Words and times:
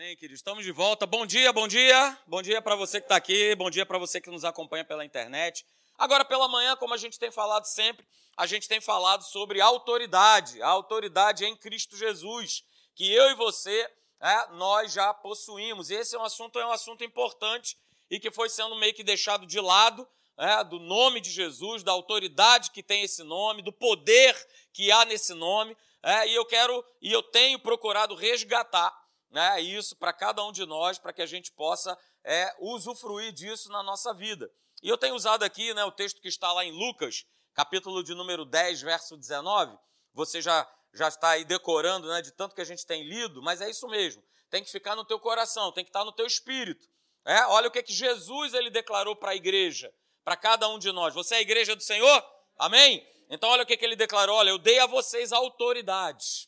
Amém, 0.00 0.16
queridos. 0.16 0.38
Estamos 0.38 0.64
de 0.64 0.70
volta. 0.70 1.06
Bom 1.06 1.26
dia, 1.26 1.52
bom 1.52 1.66
dia. 1.66 2.16
Bom 2.24 2.40
dia 2.40 2.62
para 2.62 2.76
você 2.76 3.00
que 3.00 3.06
está 3.06 3.16
aqui, 3.16 3.52
bom 3.56 3.68
dia 3.68 3.84
para 3.84 3.98
você 3.98 4.20
que 4.20 4.30
nos 4.30 4.44
acompanha 4.44 4.84
pela 4.84 5.04
internet. 5.04 5.66
Agora, 5.98 6.24
pela 6.24 6.46
manhã, 6.46 6.76
como 6.76 6.94
a 6.94 6.96
gente 6.96 7.18
tem 7.18 7.32
falado 7.32 7.64
sempre, 7.64 8.06
a 8.36 8.46
gente 8.46 8.68
tem 8.68 8.80
falado 8.80 9.24
sobre 9.24 9.60
autoridade, 9.60 10.62
a 10.62 10.68
autoridade 10.68 11.44
em 11.44 11.56
Cristo 11.56 11.96
Jesus, 11.96 12.62
que 12.94 13.12
eu 13.12 13.28
e 13.30 13.34
você, 13.34 13.90
é, 14.20 14.46
nós 14.52 14.92
já 14.92 15.12
possuímos. 15.12 15.90
Esse 15.90 16.14
é 16.14 16.18
um 16.20 16.24
assunto, 16.24 16.60
é 16.60 16.64
um 16.64 16.70
assunto 16.70 17.02
importante 17.02 17.76
e 18.08 18.20
que 18.20 18.30
foi 18.30 18.48
sendo 18.48 18.76
meio 18.76 18.94
que 18.94 19.02
deixado 19.02 19.46
de 19.46 19.60
lado, 19.60 20.06
é, 20.36 20.62
do 20.62 20.78
nome 20.78 21.20
de 21.20 21.28
Jesus, 21.28 21.82
da 21.82 21.90
autoridade 21.90 22.70
que 22.70 22.84
tem 22.84 23.02
esse 23.02 23.24
nome, 23.24 23.62
do 23.62 23.72
poder 23.72 24.36
que 24.72 24.92
há 24.92 25.04
nesse 25.04 25.34
nome. 25.34 25.76
É, 26.04 26.28
e 26.28 26.36
eu 26.36 26.46
quero 26.46 26.84
e 27.02 27.12
eu 27.12 27.20
tenho 27.20 27.58
procurado 27.58 28.14
resgatar 28.14 28.96
né, 29.30 29.60
isso 29.60 29.96
para 29.96 30.12
cada 30.12 30.44
um 30.44 30.52
de 30.52 30.64
nós, 30.64 30.98
para 30.98 31.12
que 31.12 31.22
a 31.22 31.26
gente 31.26 31.52
possa 31.52 31.96
é, 32.24 32.54
usufruir 32.58 33.32
disso 33.32 33.68
na 33.70 33.82
nossa 33.82 34.12
vida. 34.14 34.50
E 34.82 34.88
eu 34.88 34.96
tenho 34.96 35.14
usado 35.14 35.42
aqui 35.42 35.74
né, 35.74 35.84
o 35.84 35.92
texto 35.92 36.20
que 36.20 36.28
está 36.28 36.52
lá 36.52 36.64
em 36.64 36.72
Lucas, 36.72 37.24
capítulo 37.54 38.02
de 38.02 38.14
número 38.14 38.44
10, 38.44 38.82
verso 38.82 39.16
19. 39.16 39.76
Você 40.14 40.40
já, 40.40 40.66
já 40.94 41.08
está 41.08 41.30
aí 41.30 41.44
decorando 41.44 42.08
né, 42.08 42.22
de 42.22 42.32
tanto 42.32 42.54
que 42.54 42.60
a 42.60 42.64
gente 42.64 42.86
tem 42.86 43.02
lido, 43.04 43.42
mas 43.42 43.60
é 43.60 43.68
isso 43.68 43.86
mesmo. 43.88 44.22
Tem 44.50 44.62
que 44.62 44.70
ficar 44.70 44.96
no 44.96 45.04
teu 45.04 45.18
coração, 45.20 45.72
tem 45.72 45.84
que 45.84 45.90
estar 45.90 46.04
no 46.04 46.12
teu 46.12 46.26
espírito. 46.26 46.88
É, 47.24 47.44
olha 47.46 47.68
o 47.68 47.70
que, 47.70 47.82
que 47.82 47.92
Jesus 47.92 48.54
ele 48.54 48.70
declarou 48.70 49.14
para 49.14 49.32
a 49.32 49.36
igreja, 49.36 49.92
para 50.24 50.36
cada 50.36 50.68
um 50.68 50.78
de 50.78 50.90
nós. 50.92 51.12
Você 51.14 51.34
é 51.34 51.38
a 51.38 51.42
igreja 51.42 51.76
do 51.76 51.82
Senhor? 51.82 52.24
Amém? 52.56 53.06
Então 53.28 53.50
olha 53.50 53.64
o 53.64 53.66
que, 53.66 53.76
que 53.76 53.84
ele 53.84 53.96
declarou: 53.96 54.36
olha, 54.36 54.48
eu 54.48 54.58
dei 54.58 54.78
a 54.78 54.86
vocês 54.86 55.32
autoridade 55.32 56.47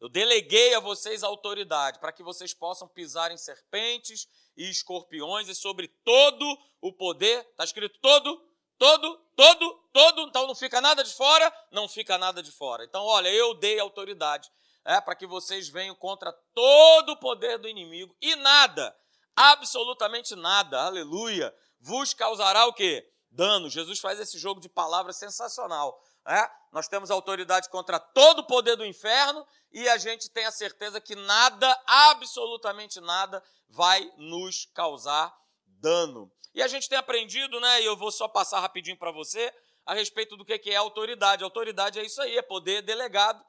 eu 0.00 0.08
deleguei 0.08 0.74
a 0.74 0.80
vocês 0.80 1.22
autoridade 1.22 1.98
para 1.98 2.12
que 2.12 2.22
vocês 2.22 2.54
possam 2.54 2.86
pisar 2.86 3.32
em 3.32 3.36
serpentes 3.36 4.28
e 4.56 4.68
escorpiões 4.70 5.48
e 5.48 5.54
sobre 5.54 5.88
todo 6.04 6.44
o 6.80 6.92
poder. 6.92 7.40
Está 7.50 7.64
escrito 7.64 7.98
todo, 8.00 8.40
todo, 8.78 9.18
todo, 9.34 9.74
todo. 9.92 10.22
Então 10.22 10.46
não 10.46 10.54
fica 10.54 10.80
nada 10.80 11.02
de 11.02 11.12
fora, 11.12 11.52
não 11.72 11.88
fica 11.88 12.16
nada 12.16 12.42
de 12.42 12.52
fora. 12.52 12.84
Então, 12.84 13.04
olha, 13.04 13.28
eu 13.28 13.54
dei 13.54 13.80
autoridade 13.80 14.50
é, 14.84 15.00
para 15.00 15.16
que 15.16 15.26
vocês 15.26 15.68
venham 15.68 15.94
contra 15.94 16.32
todo 16.54 17.10
o 17.10 17.16
poder 17.16 17.58
do 17.58 17.68
inimigo 17.68 18.16
e 18.22 18.36
nada, 18.36 18.96
absolutamente 19.36 20.34
nada, 20.34 20.80
aleluia, 20.80 21.54
vos 21.80 22.14
causará 22.14 22.66
o 22.66 22.72
quê? 22.72 23.06
Dano. 23.30 23.68
Jesus 23.68 24.00
faz 24.00 24.18
esse 24.18 24.38
jogo 24.38 24.60
de 24.60 24.68
palavras 24.68 25.16
sensacional. 25.16 26.00
É? 26.28 26.50
Nós 26.70 26.86
temos 26.88 27.10
autoridade 27.10 27.70
contra 27.70 27.98
todo 27.98 28.40
o 28.40 28.46
poder 28.46 28.76
do 28.76 28.84
inferno 28.84 29.46
e 29.72 29.88
a 29.88 29.96
gente 29.96 30.28
tem 30.30 30.44
a 30.44 30.50
certeza 30.50 31.00
que 31.00 31.14
nada, 31.14 31.82
absolutamente 31.86 33.00
nada, 33.00 33.42
vai 33.68 34.12
nos 34.18 34.66
causar 34.74 35.34
dano. 35.64 36.30
E 36.54 36.62
a 36.62 36.68
gente 36.68 36.88
tem 36.88 36.98
aprendido, 36.98 37.58
né? 37.60 37.82
E 37.82 37.84
eu 37.84 37.96
vou 37.96 38.10
só 38.10 38.28
passar 38.28 38.60
rapidinho 38.60 38.98
para 38.98 39.10
você 39.10 39.52
a 39.86 39.94
respeito 39.94 40.36
do 40.36 40.44
que 40.44 40.70
é 40.70 40.76
autoridade. 40.76 41.42
Autoridade 41.42 41.98
é 41.98 42.04
isso 42.04 42.20
aí, 42.20 42.36
é 42.36 42.42
poder 42.42 42.82
delegado. 42.82 43.42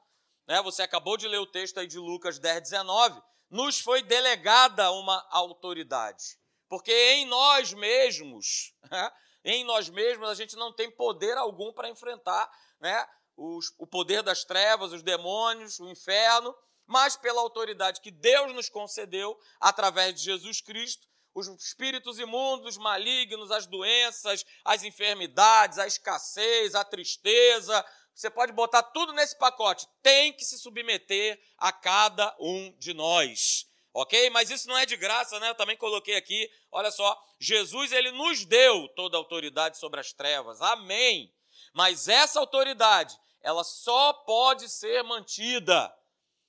Né? 0.46 0.62
Você 0.62 0.82
acabou 0.82 1.16
de 1.16 1.28
ler 1.28 1.38
o 1.38 1.46
texto 1.46 1.78
aí 1.78 1.86
de 1.86 1.98
Lucas 1.98 2.38
10, 2.38 2.62
19. 2.62 3.20
Nos 3.50 3.78
foi 3.80 4.02
delegada 4.02 4.90
uma 4.92 5.26
autoridade. 5.30 6.38
Porque 6.68 6.92
em 6.92 7.26
nós 7.26 7.74
mesmos, 7.74 8.74
né? 8.90 9.12
em 9.44 9.64
nós 9.64 9.88
mesmos, 9.90 10.28
a 10.28 10.34
gente 10.34 10.56
não 10.56 10.72
tem 10.72 10.90
poder 10.90 11.36
algum 11.36 11.72
para 11.72 11.88
enfrentar 11.88 12.50
né, 12.80 13.06
os, 13.36 13.72
o 13.78 13.86
poder 13.86 14.22
das 14.22 14.44
trevas, 14.44 14.92
os 14.92 15.02
demônios, 15.02 15.78
o 15.78 15.88
inferno, 15.88 16.54
mas 16.86 17.16
pela 17.16 17.40
autoridade 17.40 18.00
que 18.00 18.10
Deus 18.10 18.52
nos 18.52 18.68
concedeu 18.68 19.38
através 19.60 20.14
de 20.14 20.22
Jesus 20.22 20.60
Cristo, 20.60 21.06
os 21.32 21.46
espíritos 21.46 22.18
imundos, 22.18 22.76
malignos, 22.76 23.50
as 23.50 23.66
doenças, 23.66 24.44
as 24.64 24.82
enfermidades, 24.82 25.78
a 25.78 25.86
escassez, 25.86 26.74
a 26.74 26.84
tristeza, 26.84 27.84
você 28.14 28.28
pode 28.28 28.52
botar 28.52 28.82
tudo 28.82 29.12
nesse 29.12 29.38
pacote, 29.38 29.86
tem 30.02 30.32
que 30.32 30.44
se 30.44 30.58
submeter 30.58 31.40
a 31.56 31.72
cada 31.72 32.36
um 32.40 32.76
de 32.78 32.92
nós. 32.92 33.66
Ok? 33.94 34.28
Mas 34.30 34.50
isso 34.50 34.68
não 34.68 34.76
é 34.76 34.86
de 34.86 34.96
graça, 34.96 35.40
né? 35.40 35.50
Eu 35.50 35.54
também 35.54 35.76
coloquei 35.76 36.16
aqui, 36.16 36.48
olha 36.70 36.90
só, 36.90 37.18
Jesus 37.40 37.92
ele 37.92 38.10
nos 38.12 38.44
deu 38.44 38.88
toda 38.88 39.16
a 39.16 39.20
autoridade 39.20 39.78
sobre 39.78 40.00
as 40.00 40.12
trevas. 40.12 40.60
Amém. 40.60 41.32
Mas 41.72 42.08
essa 42.08 42.40
autoridade, 42.40 43.18
ela 43.40 43.64
só 43.64 44.12
pode 44.12 44.68
ser 44.68 45.02
mantida 45.02 45.92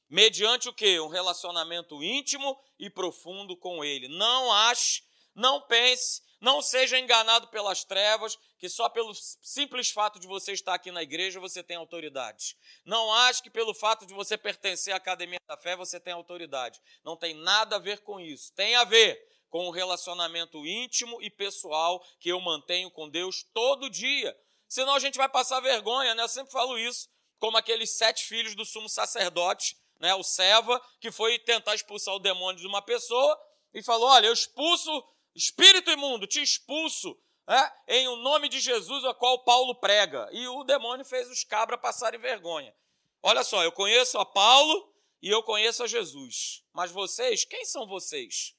mediante 0.10 0.68
o 0.68 0.74
quê? 0.74 1.00
Um 1.00 1.08
relacionamento 1.08 2.04
íntimo 2.04 2.60
e 2.78 2.90
profundo 2.90 3.56
com 3.56 3.84
ele. 3.84 4.10
Não 4.10 4.52
ache, 4.52 5.04
não 5.34 5.62
pense, 5.62 6.22
não 6.42 6.62
seja 6.62 7.00
enganado 7.00 7.48
pelas 7.48 7.86
trevas, 7.86 8.38
que 8.58 8.68
só 8.68 8.90
pelo 8.90 9.14
simples 9.14 9.90
fato 9.90 10.20
de 10.20 10.28
você 10.28 10.52
estar 10.52 10.74
aqui 10.74 10.92
na 10.92 11.02
igreja 11.02 11.40
você 11.40 11.64
tem 11.64 11.78
autoridade. 11.78 12.58
Não 12.84 13.14
ache 13.14 13.42
que 13.42 13.50
pelo 13.50 13.74
fato 13.74 14.06
de 14.06 14.14
você 14.14 14.38
pertencer 14.38 14.94
à 14.94 14.98
academia 14.98 15.40
da 15.48 15.56
fé 15.56 15.76
você 15.76 16.00
tem 16.00 16.14
autoridade. 16.14 16.82
Não 17.04 17.16
tem 17.16 17.34
nada 17.34 17.78
a 17.78 17.80
ver 17.80 18.02
com 18.02 18.20
isso. 18.20 18.52
Tem 18.54 18.76
a 18.76 18.84
ver 18.84 19.18
com 19.50 19.68
o 19.68 19.72
relacionamento 19.72 20.66
íntimo 20.66 21.22
e 21.22 21.30
pessoal 21.30 22.04
que 22.20 22.30
eu 22.30 22.40
mantenho 22.42 22.90
com 22.92 23.10
Deus 23.10 23.46
todo 23.54 23.90
dia 23.90 24.36
senão 24.72 24.96
a 24.96 25.00
gente 25.00 25.18
vai 25.18 25.28
passar 25.28 25.60
vergonha, 25.60 26.16
né? 26.16 26.24
Eu 26.24 26.30
sempre 26.30 26.50
falo 26.50 26.80
isso, 26.80 27.10
como 27.38 27.58
aqueles 27.58 27.98
sete 27.98 28.24
filhos 28.24 28.56
do 28.56 28.64
sumo 28.64 28.88
sacerdote, 28.88 29.78
né? 30.00 30.16
O 30.16 30.24
Seva, 30.24 30.82
que 31.02 31.12
foi 31.12 31.38
tentar 31.40 31.76
expulsar 31.76 32.16
o 32.16 32.20
demônio 32.20 32.62
de 32.62 32.68
uma 32.68 32.82
pessoa 32.82 33.38
e 33.74 33.84
falou: 33.84 34.08
Olha, 34.08 34.28
eu 34.28 34.34
expulso, 34.34 34.90
espírito 35.36 35.92
imundo, 35.92 36.26
te 36.26 36.42
expulso, 36.42 37.20
né? 37.46 37.74
em 37.86 38.08
o 38.08 38.16
nome 38.16 38.48
de 38.48 38.62
Jesus, 38.62 39.04
a 39.04 39.14
qual 39.14 39.44
Paulo 39.44 39.76
prega. 39.76 40.30
E 40.32 40.48
o 40.48 40.64
demônio 40.64 41.04
fez 41.04 41.30
os 41.30 41.44
cabras 41.44 41.82
passarem 41.82 42.20
vergonha. 42.20 42.74
Olha 43.22 43.44
só, 43.44 43.62
eu 43.66 43.74
conheço 43.74 44.18
a 44.20 44.26
Paulo 44.26 44.90
e 45.22 45.30
eu 45.30 45.44
conheço 45.44 45.84
a 45.84 45.88
Jesus. 45.88 46.64
Mas 46.72 46.92
vocês, 46.92 47.44
quem 47.44 47.66
são 47.66 47.86
vocês? 47.86 48.56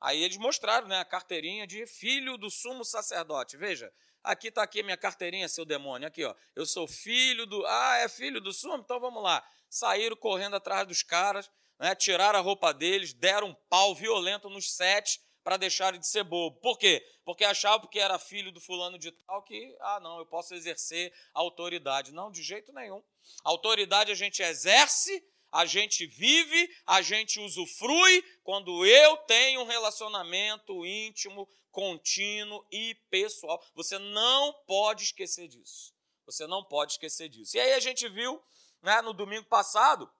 Aí 0.00 0.20
eles 0.20 0.36
mostraram 0.36 0.88
né, 0.88 0.98
a 0.98 1.04
carteirinha 1.04 1.64
de 1.64 1.86
filho 1.86 2.36
do 2.36 2.50
sumo 2.50 2.84
sacerdote. 2.84 3.56
Veja, 3.56 3.90
Aqui 4.24 4.48
está 4.48 4.62
aqui 4.62 4.82
minha 4.82 4.96
carteirinha, 4.96 5.46
seu 5.48 5.66
demônio. 5.66 6.08
Aqui, 6.08 6.24
ó. 6.24 6.34
Eu 6.56 6.64
sou 6.64 6.88
filho 6.88 7.44
do. 7.44 7.64
Ah, 7.66 7.98
é 7.98 8.08
filho 8.08 8.40
do 8.40 8.54
sumo? 8.54 8.78
Então 8.78 8.98
vamos 8.98 9.22
lá. 9.22 9.46
Saíram 9.68 10.16
correndo 10.16 10.56
atrás 10.56 10.88
dos 10.88 11.02
caras, 11.02 11.50
né? 11.78 11.94
tiraram 11.94 12.38
a 12.38 12.42
roupa 12.42 12.72
deles, 12.72 13.12
deram 13.12 13.48
um 13.48 13.54
pau 13.68 13.94
violento 13.94 14.48
nos 14.48 14.74
sete 14.74 15.20
para 15.42 15.58
deixarem 15.58 16.00
de 16.00 16.08
ser 16.08 16.24
bobo. 16.24 16.58
Por 16.60 16.78
quê? 16.78 17.06
Porque 17.22 17.44
achavam 17.44 17.86
que 17.86 18.00
era 18.00 18.18
filho 18.18 18.50
do 18.50 18.62
fulano 18.62 18.98
de 18.98 19.12
tal 19.12 19.42
que, 19.42 19.76
ah, 19.80 20.00
não, 20.00 20.18
eu 20.18 20.24
posso 20.24 20.54
exercer 20.54 21.12
autoridade. 21.34 22.10
Não, 22.10 22.30
de 22.30 22.42
jeito 22.42 22.72
nenhum. 22.72 23.02
Autoridade 23.44 24.10
a 24.10 24.14
gente 24.14 24.42
exerce 24.42 25.22
a 25.54 25.64
gente 25.64 26.04
vive, 26.04 26.68
a 26.84 27.00
gente 27.00 27.38
usufrui 27.38 28.24
quando 28.42 28.84
eu 28.84 29.16
tenho 29.18 29.60
um 29.60 29.64
relacionamento 29.64 30.84
íntimo, 30.84 31.48
contínuo 31.74 32.64
e 32.70 32.94
pessoal. 33.10 33.60
Você 33.74 33.98
não 33.98 34.52
pode 34.64 35.02
esquecer 35.02 35.48
disso. 35.48 35.92
Você 36.24 36.46
não 36.46 36.64
pode 36.64 36.92
esquecer 36.92 37.28
disso. 37.28 37.56
E 37.56 37.60
aí 37.60 37.72
a 37.72 37.80
gente 37.80 38.08
viu 38.08 38.40
né, 38.80 39.02
no 39.02 39.12
domingo 39.12 39.46
passado, 39.46 40.10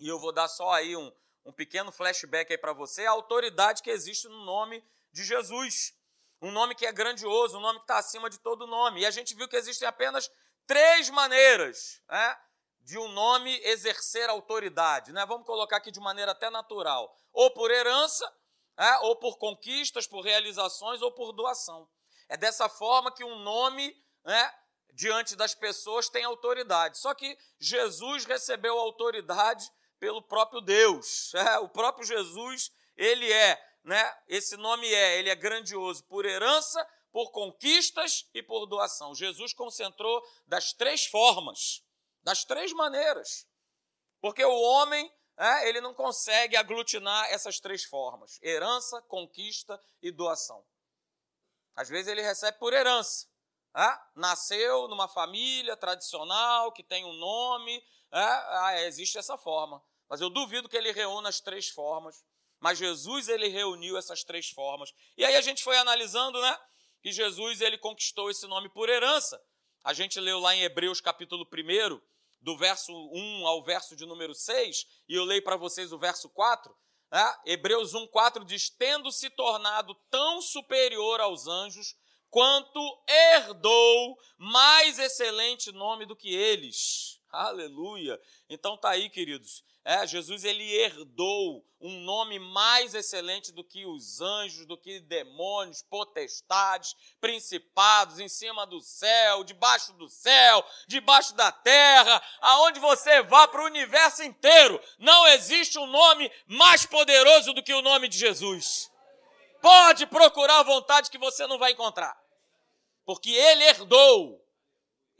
e 0.00 0.08
eu 0.08 0.18
vou 0.18 0.32
dar 0.32 0.48
só 0.48 0.72
aí 0.72 0.96
um, 0.96 1.12
um 1.44 1.52
pequeno 1.52 1.92
flashback 1.92 2.52
aí 2.52 2.58
para 2.58 2.72
você, 2.72 3.06
a 3.06 3.12
autoridade 3.12 3.82
que 3.82 3.90
existe 3.90 4.26
no 4.26 4.44
nome 4.44 4.84
de 5.12 5.22
Jesus. 5.22 5.94
Um 6.42 6.50
nome 6.50 6.74
que 6.74 6.86
é 6.86 6.92
grandioso, 6.92 7.58
um 7.58 7.60
nome 7.60 7.78
que 7.78 7.84
está 7.84 7.98
acima 7.98 8.28
de 8.28 8.38
todo 8.38 8.66
nome. 8.66 9.02
E 9.02 9.06
a 9.06 9.10
gente 9.10 9.34
viu 9.34 9.46
que 9.46 9.56
existem 9.56 9.86
apenas 9.86 10.28
três 10.66 11.08
maneiras 11.10 12.02
né, 12.08 12.36
de 12.80 12.98
um 12.98 13.08
nome 13.08 13.60
exercer 13.62 14.28
autoridade, 14.28 15.12
né? 15.12 15.24
Vamos 15.26 15.46
colocar 15.46 15.76
aqui 15.76 15.90
de 15.90 16.00
maneira 16.00 16.32
até 16.32 16.50
natural, 16.50 17.14
ou 17.32 17.50
por 17.52 17.70
herança, 17.70 18.32
é, 18.80 18.98
ou 19.00 19.16
por 19.16 19.36
conquistas, 19.36 20.06
por 20.06 20.22
realizações, 20.22 21.02
ou 21.02 21.12
por 21.12 21.32
doação. 21.32 21.88
É 22.28 22.36
dessa 22.36 22.68
forma 22.68 23.12
que 23.12 23.22
um 23.22 23.40
nome, 23.40 23.94
né, 24.24 24.54
diante 24.94 25.36
das 25.36 25.54
pessoas 25.54 26.08
tem 26.08 26.24
autoridade. 26.24 26.98
Só 26.98 27.12
que 27.14 27.36
Jesus 27.58 28.24
recebeu 28.24 28.78
autoridade 28.78 29.70
pelo 29.98 30.22
próprio 30.22 30.60
Deus. 30.60 31.34
É, 31.34 31.58
o 31.58 31.68
próprio 31.68 32.06
Jesus, 32.06 32.72
ele 32.96 33.30
é, 33.30 33.60
né? 33.84 34.18
Esse 34.26 34.56
nome 34.56 34.86
é, 34.92 35.18
ele 35.18 35.28
é 35.28 35.34
grandioso 35.34 36.04
por 36.04 36.24
herança, 36.24 36.86
por 37.12 37.30
conquistas 37.32 38.28
e 38.32 38.42
por 38.42 38.66
doação. 38.66 39.14
Jesus 39.14 39.52
concentrou 39.52 40.22
das 40.46 40.72
três 40.72 41.04
formas 41.06 41.82
das 42.22 42.44
três 42.44 42.72
maneiras. 42.72 43.46
Porque 44.20 44.44
o 44.44 44.60
homem, 44.60 45.10
é, 45.40 45.66
ele 45.70 45.80
não 45.80 45.94
consegue 45.94 46.54
aglutinar 46.54 47.24
essas 47.30 47.58
três 47.58 47.82
formas: 47.82 48.38
herança, 48.42 49.00
conquista 49.02 49.80
e 50.02 50.12
doação. 50.12 50.62
Às 51.74 51.88
vezes 51.88 52.08
ele 52.08 52.20
recebe 52.20 52.58
por 52.58 52.74
herança. 52.74 53.26
É? 53.74 53.98
Nasceu 54.14 54.86
numa 54.88 55.08
família 55.08 55.76
tradicional 55.76 56.72
que 56.72 56.82
tem 56.82 57.04
um 57.04 57.12
nome, 57.14 57.76
é? 58.12 58.20
ah, 58.20 58.82
existe 58.82 59.16
essa 59.16 59.38
forma. 59.38 59.82
Mas 60.08 60.20
eu 60.20 60.28
duvido 60.28 60.68
que 60.68 60.76
ele 60.76 60.92
reúna 60.92 61.30
as 61.30 61.40
três 61.40 61.68
formas. 61.68 62.22
Mas 62.58 62.76
Jesus 62.76 63.28
ele 63.28 63.48
reuniu 63.48 63.96
essas 63.96 64.22
três 64.22 64.50
formas. 64.50 64.92
E 65.16 65.24
aí 65.24 65.36
a 65.36 65.40
gente 65.40 65.64
foi 65.64 65.78
analisando, 65.78 66.38
né? 66.42 66.60
Que 67.00 67.10
Jesus 67.10 67.62
ele 67.62 67.78
conquistou 67.78 68.28
esse 68.30 68.46
nome 68.46 68.68
por 68.68 68.90
herança. 68.90 69.42
A 69.82 69.94
gente 69.94 70.20
leu 70.20 70.38
lá 70.38 70.54
em 70.54 70.62
Hebreus 70.62 71.00
capítulo 71.00 71.48
1, 71.50 72.00
do 72.40 72.56
verso 72.56 72.92
1 72.92 73.46
ao 73.46 73.62
verso 73.62 73.94
de 73.94 74.06
número 74.06 74.34
6, 74.34 74.86
e 75.08 75.14
eu 75.14 75.24
leio 75.24 75.42
para 75.42 75.56
vocês 75.56 75.92
o 75.92 75.98
verso 75.98 76.28
4. 76.30 76.74
Né? 77.10 77.34
Hebreus 77.44 77.94
1, 77.94 78.06
4 78.08 78.44
diz: 78.44 78.70
Tendo 78.70 79.10
se 79.10 79.28
tornado 79.30 79.94
tão 80.10 80.40
superior 80.40 81.20
aos 81.20 81.46
anjos, 81.46 81.96
quanto 82.30 82.80
herdou 83.06 84.16
mais 84.38 84.98
excelente 84.98 85.72
nome 85.72 86.06
do 86.06 86.16
que 86.16 86.32
eles. 86.34 87.20
Aleluia. 87.30 88.20
Então 88.48 88.76
tá 88.76 88.90
aí, 88.90 89.10
queridos. 89.10 89.64
É, 89.84 90.06
Jesus 90.06 90.44
ele 90.44 90.70
herdou 90.74 91.64
um 91.80 92.00
nome 92.00 92.38
mais 92.38 92.94
excelente 92.94 93.50
do 93.52 93.64
que 93.64 93.86
os 93.86 94.20
anjos, 94.20 94.66
do 94.66 94.76
que 94.76 95.00
demônios, 95.00 95.82
potestades, 95.82 96.94
principados 97.18 98.20
em 98.20 98.28
cima 98.28 98.66
do 98.66 98.80
céu, 98.82 99.42
debaixo 99.42 99.94
do 99.94 100.06
céu, 100.06 100.62
debaixo 100.86 101.34
da 101.34 101.50
terra, 101.50 102.22
aonde 102.42 102.78
você 102.78 103.22
vá 103.22 103.48
para 103.48 103.62
o 103.62 103.66
universo 103.66 104.22
inteiro, 104.22 104.78
não 104.98 105.26
existe 105.28 105.78
um 105.78 105.86
nome 105.86 106.30
mais 106.46 106.84
poderoso 106.84 107.54
do 107.54 107.62
que 107.62 107.72
o 107.72 107.82
nome 107.82 108.08
de 108.08 108.18
Jesus. 108.18 108.90
Pode 109.62 110.06
procurar 110.06 110.60
à 110.60 110.64
vontade 110.64 111.10
que 111.10 111.18
você 111.18 111.46
não 111.46 111.58
vai 111.58 111.72
encontrar. 111.72 112.18
Porque 113.06 113.30
ele 113.30 113.64
herdou, 113.64 114.39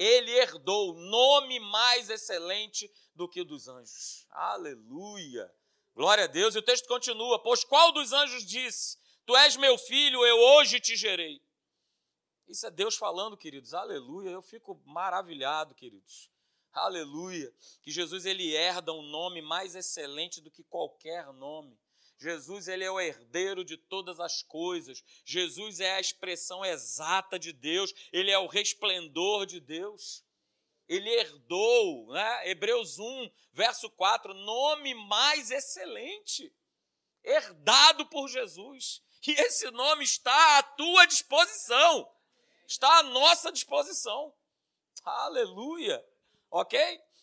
ele 0.01 0.31
herdou 0.31 0.95
nome 0.95 1.61
mais 1.61 2.09
excelente 2.09 2.91
do 3.15 3.29
que 3.29 3.43
o 3.43 3.45
dos 3.45 3.69
anjos. 3.69 4.27
Aleluia! 4.31 5.53
Glória 5.95 6.25
a 6.25 6.27
Deus. 6.27 6.55
E 6.55 6.59
o 6.59 6.63
texto 6.63 6.89
continua: 6.89 7.39
Pois 7.43 7.65
qual 7.65 7.93
dos 7.93 8.11
anjos 8.11 8.47
disse: 8.47 8.97
Tu 9.27 9.37
és 9.37 9.57
meu 9.57 9.77
filho, 9.77 10.25
eu 10.25 10.39
hoje 10.39 10.81
te 10.81 10.97
gerei? 10.97 11.43
Isso 12.49 12.67
é 12.67 12.71
Deus 12.71 12.97
falando, 12.97 13.37
queridos. 13.37 13.75
Aleluia. 13.75 14.31
Eu 14.31 14.41
fico 14.41 14.81
maravilhado, 14.87 15.75
queridos. 15.75 16.31
Aleluia. 16.73 17.53
Que 17.83 17.91
Jesus 17.91 18.25
ele 18.25 18.55
herda 18.55 18.95
um 18.95 19.03
nome 19.03 19.43
mais 19.43 19.75
excelente 19.75 20.41
do 20.41 20.51
que 20.51 20.65
qualquer 20.65 21.31
nome. 21.35 21.79
Jesus 22.21 22.69
ele 22.69 22.85
é 22.85 22.91
o 22.91 23.01
herdeiro 23.01 23.65
de 23.65 23.79
todas 23.79 24.21
as 24.21 24.43
coisas. 24.43 25.03
Jesus 25.25 25.81
é 25.81 25.95
a 25.95 26.01
expressão 26.01 26.63
exata 26.63 27.39
de 27.39 27.51
Deus, 27.51 27.95
ele 28.13 28.31
é 28.31 28.39
o 28.39 28.47
resplendor 28.47 29.47
de 29.47 29.59
Deus. 29.59 30.23
Ele 30.87 31.09
herdou, 31.09 32.13
né? 32.13 32.51
Hebreus 32.51 32.99
1, 32.99 33.31
verso 33.53 33.89
4, 33.91 34.35
nome 34.35 34.93
mais 34.93 35.51
excelente, 35.51 36.53
herdado 37.23 38.05
por 38.07 38.29
Jesus. 38.29 39.01
E 39.27 39.31
esse 39.33 39.71
nome 39.71 40.05
está 40.05 40.59
à 40.59 40.63
tua 40.63 41.07
disposição, 41.07 42.11
está 42.67 42.99
à 42.99 43.03
nossa 43.05 43.53
disposição. 43.53 44.35
Aleluia. 45.05 46.05
Ok? 46.51 46.79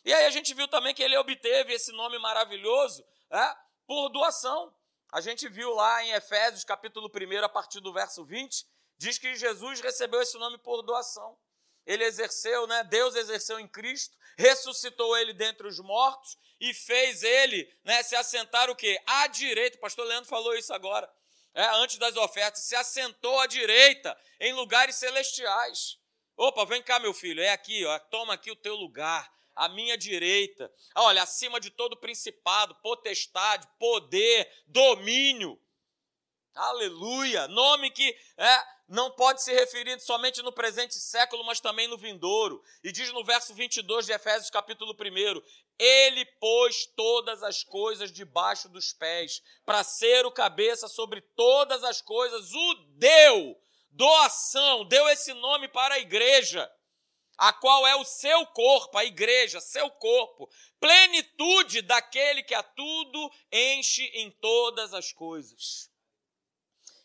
E 0.06 0.14
aí 0.14 0.26
a 0.26 0.30
gente 0.32 0.54
viu 0.54 0.68
também 0.68 0.96
que 0.96 1.04
ele 1.04 1.18
obteve 1.18 1.74
esse 1.74 1.92
nome 1.92 2.18
maravilhoso 2.18 3.06
né, 3.30 3.56
por 3.86 4.10
doação. 4.10 4.74
A 5.12 5.22
gente 5.22 5.48
viu 5.48 5.74
lá 5.74 6.04
em 6.04 6.12
Efésios, 6.12 6.66
capítulo 6.66 7.10
1, 7.10 7.44
a 7.44 7.50
partir 7.50 7.80
do 7.80 7.94
verso 7.94 8.26
20, 8.26 8.66
diz 8.98 9.18
que 9.18 9.36
Jesus 9.36 9.80
recebeu 9.80 10.22
esse 10.22 10.38
nome 10.38 10.58
por 10.58 10.82
doação. 10.82 11.38
Ele 11.86 12.04
exerceu, 12.04 12.68
né? 12.68 12.84
Deus 12.84 13.16
exerceu 13.16 13.58
em 13.60 13.68
Cristo, 13.68 14.18
ressuscitou 14.38 15.18
ele 15.18 15.34
dentre 15.34 15.66
os 15.66 15.80
mortos 15.80 16.38
e 16.60 16.74
fez 16.74 17.24
ele, 17.24 17.72
né, 17.86 18.04
se 18.04 18.16
assentar 18.16 18.70
o 18.70 18.76
quê? 18.76 19.02
À 19.06 19.28
direita. 19.28 19.78
O 19.78 19.82
pastor 19.82 20.06
Leandro 20.06 20.30
falou 20.30 20.56
isso 20.56 20.74
agora. 20.74 21.10
É, 21.54 21.66
antes 21.78 21.98
das 21.98 22.16
ofertas, 22.18 22.64
se 22.64 22.76
assentou 22.76 23.40
à 23.40 23.48
direita 23.48 24.16
em 24.40 24.54
lugares 24.54 24.96
celestiais. 24.96 25.98
Opa, 26.36 26.66
vem 26.66 26.84
cá, 26.84 27.00
meu 27.00 27.14
filho, 27.14 27.42
é 27.42 27.50
aqui, 27.50 27.84
ó, 27.86 27.98
toma 27.98 28.34
aqui 28.34 28.52
o 28.52 28.56
teu 28.56 28.76
lugar 28.76 29.32
à 29.58 29.68
minha 29.68 29.98
direita. 29.98 30.72
Olha, 30.96 31.24
acima 31.24 31.60
de 31.60 31.70
todo 31.72 31.98
principado, 31.98 32.76
potestade, 32.76 33.68
poder, 33.80 34.50
domínio. 34.68 35.60
Aleluia! 36.54 37.48
Nome 37.48 37.92
que 37.92 38.16
é, 38.38 38.64
não 38.88 39.12
pode 39.12 39.44
se 39.44 39.54
referir 39.54 40.00
somente 40.00 40.42
no 40.42 40.52
presente 40.52 40.96
século, 40.96 41.44
mas 41.44 41.60
também 41.60 41.88
no 41.88 41.98
vindouro. 41.98 42.64
E 42.84 42.92
diz 42.92 43.12
no 43.12 43.24
verso 43.24 43.54
22 43.54 44.06
de 44.06 44.14
Efésios, 44.14 44.50
capítulo 44.50 44.94
1: 44.94 45.42
Ele 45.78 46.26
pôs 46.40 46.86
todas 46.96 47.44
as 47.44 47.64
coisas 47.64 48.12
debaixo 48.12 48.70
dos 48.70 48.94
pés, 48.94 49.42
para 49.66 49.84
ser 49.84 50.26
o 50.26 50.32
cabeça 50.32 50.88
sobre 50.88 51.22
todas 51.36 51.84
as 51.84 52.02
coisas, 52.02 52.52
o 52.54 52.74
deu. 52.96 53.56
Doação, 53.92 54.86
deu 54.86 55.08
esse 55.10 55.34
nome 55.34 55.68
para 55.68 55.96
a 55.96 56.00
igreja 56.00 56.72
a 57.38 57.54
qual 57.54 57.86
é 57.86 57.96
o 57.96 58.04
seu 58.04 58.46
corpo, 58.48 58.98
a 58.98 59.06
igreja, 59.06 59.62
seu 59.62 59.90
corpo, 59.92 60.50
plenitude 60.80 61.82
daquele 61.82 62.42
que 62.42 62.56
a 62.56 62.64
tudo 62.64 63.32
enche 63.52 64.04
em 64.16 64.32
todas 64.32 64.94
as 64.94 65.14
coisas. 65.14 65.92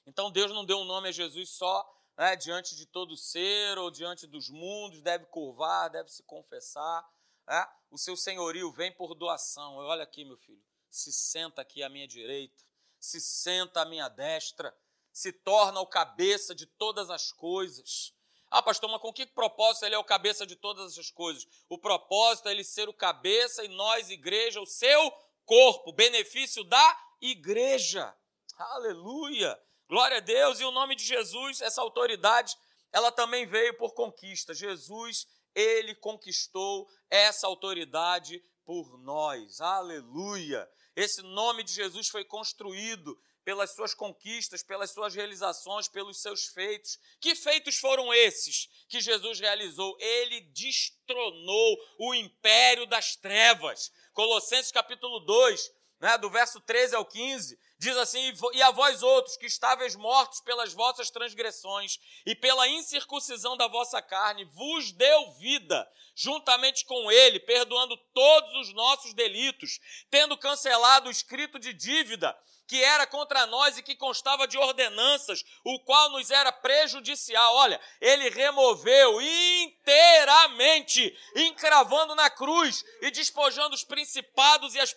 Então 0.06 0.31
Deus 0.31 0.50
não 0.50 0.64
deu 0.64 0.79
um 0.79 0.84
nome 0.84 1.08
a 1.08 1.12
Jesus 1.12 1.50
só 1.50 1.88
né, 2.17 2.37
diante 2.37 2.75
de 2.76 2.87
todo 2.87 3.17
ser 3.17 3.79
ou 3.79 3.90
diante 3.90 4.26
dos 4.26 4.49
mundos, 4.49 5.00
deve 5.02 5.26
curvar, 5.26 5.90
deve 5.90 6.11
se 6.11 6.23
confessar. 6.23 7.06
Né? 7.46 7.67
O 7.90 7.99
seu 7.99 8.17
senhorio 8.17 8.70
vem 8.73 8.93
por 8.93 9.14
doação. 9.14 9.76
Olha 9.76 10.02
aqui, 10.02 10.25
meu 10.25 10.37
filho, 10.37 10.62
se 10.90 11.12
senta 11.12 11.62
aqui 11.62 11.82
à 11.82 11.88
minha 11.88 12.06
direita, 12.06 12.64
se 12.99 13.20
senta 13.20 13.82
à 13.82 13.84
minha 13.84 14.08
destra, 14.08 14.76
se 15.12 15.32
torna 15.32 15.81
o 15.81 15.87
cabeça 15.87 16.55
de 16.55 16.67
todas 16.67 17.11
as 17.11 17.32
coisas 17.32 18.14
ah, 18.53 18.63
pastor, 18.63 18.91
mas 18.91 19.01
com 19.01 19.11
que 19.11 19.25
propósito 19.25 19.87
ele 19.87 19.95
é 19.95 19.99
o 19.99 20.05
cabeça 20.05 20.47
de 20.47 20.55
todas 20.55 20.93
essas 20.93 21.11
coisas? 21.11 21.49
O 21.71 21.79
propósito 21.79 22.51
é 22.51 22.53
ele 22.53 22.63
ser 22.63 22.87
o 22.87 22.93
cabeça 22.93 23.65
e 23.65 23.69
nós, 23.69 24.11
igreja, 24.11 24.61
o 24.61 24.67
seu 24.67 25.11
corpo, 25.47 25.91
benefício 25.91 26.63
da 26.63 26.99
igreja. 27.19 28.15
Aleluia! 28.59 29.59
Glória 29.89 30.19
a 30.19 30.21
Deus! 30.21 30.61
E 30.61 30.65
o 30.65 30.71
nome 30.71 30.95
de 30.95 31.03
Jesus, 31.03 31.63
essa 31.63 31.81
autoridade, 31.81 32.55
ela 32.93 33.11
também 33.11 33.47
veio 33.47 33.75
por 33.79 33.95
conquista. 33.95 34.53
Jesus, 34.53 35.27
ele 35.55 35.95
conquistou 35.95 36.87
essa 37.09 37.47
autoridade 37.47 38.39
por 38.67 38.99
nós. 38.99 39.63
Aleluia! 39.63 40.69
Esse 40.95 41.23
nome 41.23 41.65
de 41.65 41.73
Jesus 41.73 42.09
foi 42.09 42.23
construído 42.23 43.19
pelas 43.44 43.75
suas 43.75 43.94
conquistas, 43.94 44.63
pelas 44.63 44.91
suas 44.91 45.15
realizações, 45.15 45.89
pelos 45.89 46.20
seus 46.20 46.46
feitos. 46.46 46.99
Que 47.20 47.34
feitos 47.34 47.77
foram 47.79 48.13
esses 48.13 48.69
que 48.89 49.01
Jesus 49.01 49.41
realizou? 49.41 49.96
Ele 50.01 50.41
destronou 50.53 51.79
o 51.99 52.15
império 52.15 52.87
das 52.87 53.17
trevas. 53.17 53.91
Colossenses 54.13 54.72
capítulo 54.72 55.20
2, 55.20 55.72
né, 56.01 56.19
do 56.19 56.31
verso 56.31 56.61
13 56.61 56.96
ao 56.96 57.05
15, 57.05 57.58
diz 57.82 57.96
assim: 57.96 58.32
E 58.55 58.62
a 58.62 58.70
vós 58.70 59.03
outros 59.03 59.36
que 59.36 59.46
estáveis 59.46 59.96
mortos 59.96 60.41
pelas 60.41 60.72
vossas 60.72 61.10
transgressões 61.10 61.98
e 62.24 62.34
pela 62.34 62.69
incircuncisão 62.69 63.56
da 63.56 63.67
vossa 63.67 64.01
carne, 64.01 64.44
vos 64.44 64.93
deu 64.93 65.32
vida, 65.32 65.91
juntamente 66.15 66.84
com 66.84 67.10
ele, 67.10 67.41
perdoando 67.41 67.96
todos 68.15 68.69
os 68.69 68.72
nossos 68.72 69.12
delitos, 69.15 69.81
tendo 70.08 70.39
cancelado 70.39 71.08
o 71.08 71.10
escrito 71.10 71.58
de 71.58 71.72
dívida 71.72 72.39
que 72.69 72.82
era 72.82 73.06
contra 73.06 73.44
nós 73.46 73.77
e 73.77 73.82
que 73.82 73.96
constava 73.96 74.46
de 74.46 74.56
ordenanças, 74.56 75.44
o 75.62 75.81
qual 75.81 76.08
nos 76.10 76.31
era 76.31 76.51
prejudicial. 76.51 77.55
Olha, 77.56 77.79
ele 78.01 78.31
removeu 78.31 79.20
inteiramente, 79.20 81.15
encravando 81.36 82.15
na 82.15 82.31
cruz 82.31 82.82
e 83.03 83.10
despojando 83.10 83.74
os 83.74 83.84
principados 83.84 84.74
e 84.74 84.81
as 84.81 84.94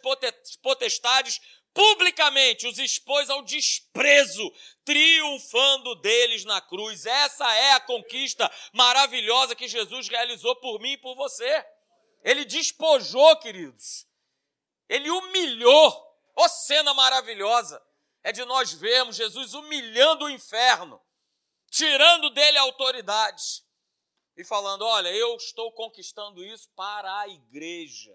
potestades 0.62 1.42
publicamente, 1.75 2.65
os 2.65 2.79
expôs 2.79 3.29
ao 3.29 3.44
desprezo, 3.44 4.51
triunfando 4.84 5.94
deles 6.01 6.44
na 6.44 6.60
cruz. 6.60 7.05
Essa 7.05 7.53
é 7.53 7.74
a 7.74 7.79
conquista 7.79 8.51
maravilhosa 8.74 9.55
que 9.55 9.67
Jesus 9.67 10.08
realizou 10.08 10.55
por 10.55 10.79
mim 10.79 10.94
e 10.94 10.98
por 10.98 11.15
você. 11.15 11.63
Ele 12.24 12.44
despojou, 12.46 13.38
queridos. 13.38 14.08
Ele 14.89 15.12
humilhou 15.12 16.05
Ô 16.36 16.50
cena 16.50 16.94
maravilhosa! 16.94 17.82
É 18.22 18.32
de 18.32 18.44
nós 18.44 18.74
vermos 18.74 19.15
Jesus 19.15 19.53
humilhando 19.53 20.25
o 20.25 20.29
inferno, 20.29 21.01
tirando 21.72 22.29
dele 22.32 22.58
a 22.58 22.63
autoridade 22.63 23.63
e 24.36 24.44
falando: 24.44 24.84
Olha, 24.84 25.10
eu 25.10 25.36
estou 25.38 25.72
conquistando 25.72 26.44
isso 26.44 26.70
para 26.75 27.20
a 27.20 27.27
igreja. 27.29 28.13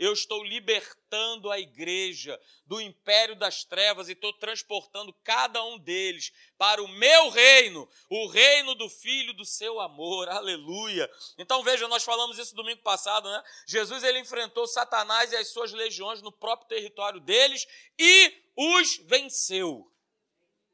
Eu 0.00 0.14
estou 0.14 0.42
libertando 0.42 1.50
a 1.50 1.60
igreja 1.60 2.40
do 2.64 2.80
império 2.80 3.36
das 3.36 3.64
trevas 3.64 4.08
e 4.08 4.12
estou 4.12 4.32
transportando 4.32 5.12
cada 5.22 5.62
um 5.62 5.78
deles 5.78 6.32
para 6.56 6.82
o 6.82 6.88
meu 6.88 7.28
reino, 7.28 7.86
o 8.08 8.26
reino 8.26 8.74
do 8.74 8.88
Filho 8.88 9.34
do 9.34 9.44
seu 9.44 9.78
amor. 9.78 10.26
Aleluia. 10.30 11.08
Então 11.36 11.62
veja, 11.62 11.86
nós 11.86 12.02
falamos 12.02 12.38
isso 12.38 12.54
domingo 12.54 12.80
passado, 12.80 13.30
né? 13.30 13.44
Jesus 13.66 14.02
ele 14.02 14.20
enfrentou 14.20 14.66
Satanás 14.66 15.32
e 15.32 15.36
as 15.36 15.48
suas 15.48 15.70
legiões 15.70 16.22
no 16.22 16.32
próprio 16.32 16.68
território 16.68 17.20
deles 17.20 17.66
e 17.98 18.32
os 18.56 18.96
venceu 19.04 19.89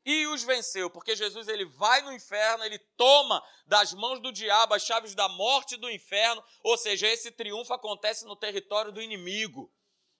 e 0.06 0.24
os 0.28 0.44
venceu, 0.44 0.88
porque 0.88 1.16
Jesus 1.16 1.48
ele 1.48 1.64
vai 1.64 2.00
no 2.02 2.12
inferno, 2.12 2.62
ele 2.62 2.78
toma 2.96 3.42
das 3.66 3.92
mãos 3.92 4.20
do 4.20 4.30
diabo 4.30 4.72
as 4.72 4.84
chaves 4.84 5.16
da 5.16 5.28
morte 5.28 5.76
do 5.76 5.90
inferno, 5.90 6.42
ou 6.62 6.78
seja, 6.78 7.08
esse 7.08 7.32
triunfo 7.32 7.74
acontece 7.74 8.24
no 8.24 8.36
território 8.36 8.92
do 8.92 9.02
inimigo. 9.02 9.68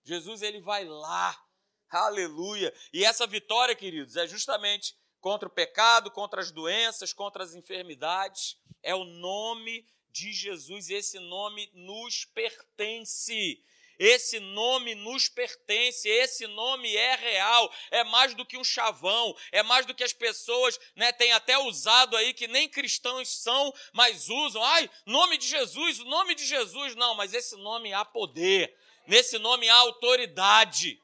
Jesus 0.02 0.42
ele 0.42 0.60
vai 0.60 0.84
lá. 0.84 1.40
Aleluia. 1.88 2.74
E 2.92 3.04
essa 3.04 3.28
vitória, 3.28 3.76
queridos, 3.76 4.16
é 4.16 4.26
justamente 4.26 4.96
contra 5.20 5.48
o 5.48 5.52
pecado, 5.52 6.10
contra 6.10 6.40
as 6.40 6.50
doenças, 6.50 7.12
contra 7.12 7.44
as 7.44 7.54
enfermidades. 7.54 8.56
É 8.82 8.92
o 8.92 9.04
nome 9.04 9.86
de 10.10 10.32
Jesus, 10.32 10.90
esse 10.90 11.20
nome 11.20 11.70
nos 11.72 12.24
pertence. 12.24 13.62
Esse 13.98 14.38
nome 14.38 14.94
nos 14.94 15.28
pertence, 15.28 16.08
esse 16.08 16.46
nome 16.46 16.94
é 16.94 17.14
real, 17.16 17.72
é 17.90 18.04
mais 18.04 18.34
do 18.34 18.44
que 18.44 18.58
um 18.58 18.64
chavão, 18.64 19.34
é 19.50 19.62
mais 19.62 19.86
do 19.86 19.94
que 19.94 20.04
as 20.04 20.12
pessoas 20.12 20.78
né, 20.94 21.12
têm 21.12 21.32
até 21.32 21.58
usado 21.58 22.16
aí, 22.16 22.34
que 22.34 22.46
nem 22.46 22.68
cristãos 22.68 23.28
são, 23.28 23.72
mas 23.92 24.28
usam. 24.28 24.62
Ai, 24.62 24.90
nome 25.06 25.38
de 25.38 25.46
Jesus, 25.46 26.00
o 26.00 26.04
nome 26.04 26.34
de 26.34 26.44
Jesus. 26.44 26.94
Não, 26.94 27.14
mas 27.14 27.32
esse 27.32 27.56
nome 27.56 27.92
há 27.92 28.04
poder, 28.04 28.76
nesse 29.06 29.38
nome 29.38 29.68
há 29.68 29.76
autoridade. 29.76 31.00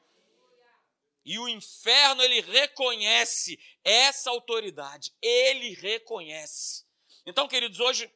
E 1.25 1.39
o 1.39 1.47
inferno, 1.47 2.21
ele 2.21 2.41
reconhece 2.41 3.57
essa 3.83 4.29
autoridade, 4.29 5.11
ele 5.21 5.73
reconhece. 5.73 6.85
Então, 7.25 7.47
queridos, 7.47 7.79
hoje 7.79 8.11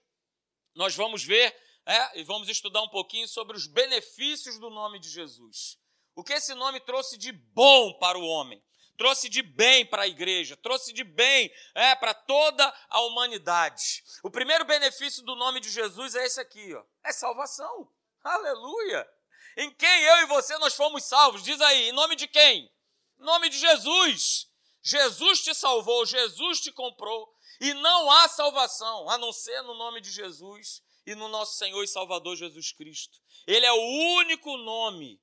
nós 0.75 0.93
vamos 0.93 1.23
ver 1.23 1.55
é, 1.87 2.19
e 2.19 2.23
vamos 2.23 2.49
estudar 2.49 2.81
um 2.81 2.89
pouquinho 2.89 3.27
sobre 3.29 3.55
os 3.55 3.65
benefícios 3.65 4.59
do 4.59 4.69
nome 4.69 4.99
de 4.99 5.09
Jesus. 5.09 5.79
O 6.13 6.23
que 6.23 6.33
esse 6.33 6.53
nome 6.53 6.81
trouxe 6.81 7.17
de 7.17 7.31
bom 7.31 7.93
para 7.97 8.19
o 8.19 8.25
homem, 8.25 8.61
trouxe 8.97 9.29
de 9.29 9.41
bem 9.41 9.85
para 9.85 10.03
a 10.03 10.07
igreja, 10.07 10.57
trouxe 10.57 10.91
de 10.91 11.05
bem 11.05 11.49
é, 11.73 11.95
para 11.95 12.13
toda 12.13 12.73
a 12.89 12.99
humanidade. 13.01 14.03
O 14.21 14.29
primeiro 14.29 14.65
benefício 14.65 15.23
do 15.23 15.33
nome 15.37 15.61
de 15.61 15.69
Jesus 15.69 16.13
é 16.13 16.25
esse 16.25 16.41
aqui, 16.41 16.73
ó, 16.73 16.83
é 17.05 17.13
salvação. 17.13 17.89
Aleluia! 18.21 19.07
Em 19.55 19.71
quem 19.71 20.03
eu 20.03 20.17
e 20.23 20.25
você 20.25 20.57
nós 20.57 20.75
fomos 20.75 21.05
salvos? 21.05 21.41
Diz 21.41 21.61
aí, 21.61 21.87
em 21.87 21.93
nome 21.93 22.17
de 22.17 22.27
quem? 22.27 22.69
Em 23.17 23.23
nome 23.23 23.49
de 23.49 23.57
Jesus. 23.57 24.51
Jesus 24.83 25.41
te 25.41 25.55
salvou, 25.55 26.05
Jesus 26.05 26.59
te 26.59 26.71
comprou. 26.71 27.33
E 27.61 27.73
não 27.75 28.11
há 28.11 28.27
salvação 28.27 29.09
a 29.09 29.17
não 29.17 29.31
ser 29.31 29.61
no 29.61 29.73
nome 29.73 30.01
de 30.01 30.11
Jesus 30.11 30.85
e 31.07 31.15
no 31.15 31.29
nosso 31.29 31.57
Senhor 31.57 31.81
e 31.81 31.87
Salvador 31.87 32.35
Jesus 32.35 32.73
Cristo. 32.73 33.17
Ele 33.47 33.65
é 33.65 33.71
o 33.71 34.17
único 34.17 34.57
nome 34.57 35.21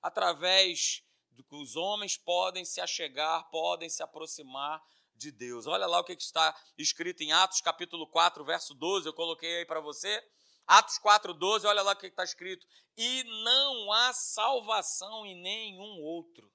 através 0.00 1.02
do 1.32 1.42
que 1.42 1.56
os 1.56 1.74
homens 1.74 2.16
podem 2.16 2.64
se 2.64 2.80
achegar, 2.80 3.50
podem 3.50 3.90
se 3.90 4.00
aproximar 4.00 4.80
de 5.12 5.32
Deus. 5.32 5.66
Olha 5.66 5.86
lá 5.88 5.98
o 5.98 6.04
que 6.04 6.12
está 6.12 6.56
escrito 6.78 7.24
em 7.24 7.32
Atos 7.32 7.60
capítulo 7.60 8.06
4, 8.06 8.44
verso 8.44 8.74
12, 8.74 9.08
eu 9.08 9.12
coloquei 9.12 9.58
aí 9.58 9.66
para 9.66 9.80
você. 9.80 10.22
Atos 10.68 10.98
4, 10.98 11.34
12, 11.34 11.66
olha 11.66 11.82
lá 11.82 11.92
o 11.92 11.96
que 11.96 12.06
está 12.06 12.22
escrito. 12.22 12.64
E 12.96 13.24
não 13.42 13.92
há 13.92 14.12
salvação 14.12 15.26
em 15.26 15.34
nenhum 15.42 16.00
outro. 16.00 16.48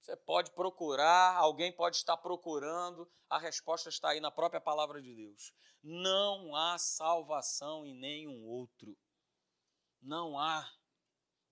Você 0.00 0.16
pode 0.16 0.50
procurar, 0.52 1.36
alguém 1.36 1.70
pode 1.70 1.96
estar 1.96 2.16
procurando, 2.16 3.08
a 3.28 3.38
resposta 3.38 3.90
está 3.90 4.10
aí 4.10 4.20
na 4.20 4.30
própria 4.30 4.60
palavra 4.60 5.00
de 5.00 5.14
Deus. 5.14 5.52
Não 5.82 6.56
há 6.56 6.78
salvação 6.78 7.84
em 7.84 7.94
nenhum 7.94 8.44
outro. 8.46 8.96
Não 10.00 10.38
há. 10.38 10.66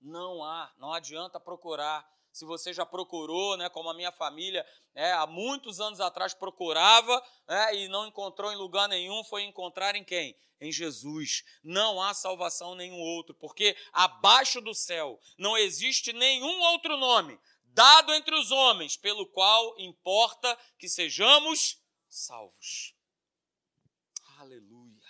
Não 0.01 0.43
há. 0.43 0.73
Não 0.79 0.93
adianta 0.93 1.39
procurar. 1.39 2.09
Se 2.33 2.45
você 2.45 2.73
já 2.73 2.87
procurou, 2.87 3.57
né, 3.57 3.69
como 3.69 3.91
a 3.91 3.95
minha 3.95 4.13
família, 4.13 4.65
é, 4.95 5.13
há 5.13 5.27
muitos 5.27 5.81
anos 5.81 6.01
atrás 6.01 6.33
procurava 6.33 7.23
é, 7.47 7.75
e 7.75 7.89
não 7.89 8.07
encontrou 8.07 8.51
em 8.51 8.57
lugar 8.57 8.89
nenhum, 8.89 9.23
foi 9.25 9.43
encontrar 9.43 9.95
em 9.95 10.05
quem? 10.05 10.37
Em 10.61 10.73
Jesus. 10.73 11.45
Não 11.63 12.01
há 12.01 12.15
salvação 12.15 12.75
nenhum 12.75 12.99
outro, 12.99 13.35
porque 13.35 13.77
abaixo 13.93 14.61
do 14.61 14.75
céu 14.75 15.21
não 15.37 15.57
existe 15.57 16.13
nenhum 16.13 16.61
outro 16.73 16.97
nome 16.97 17.39
dado 17.79 18.13
entre 18.13 18.35
os 18.35 18.51
homens, 18.51 18.97
pelo 18.97 19.25
qual 19.25 19.79
importa 19.79 20.59
que 20.77 20.89
sejamos 20.89 21.81
salvos. 22.09 22.93
Aleluia. 24.37 25.07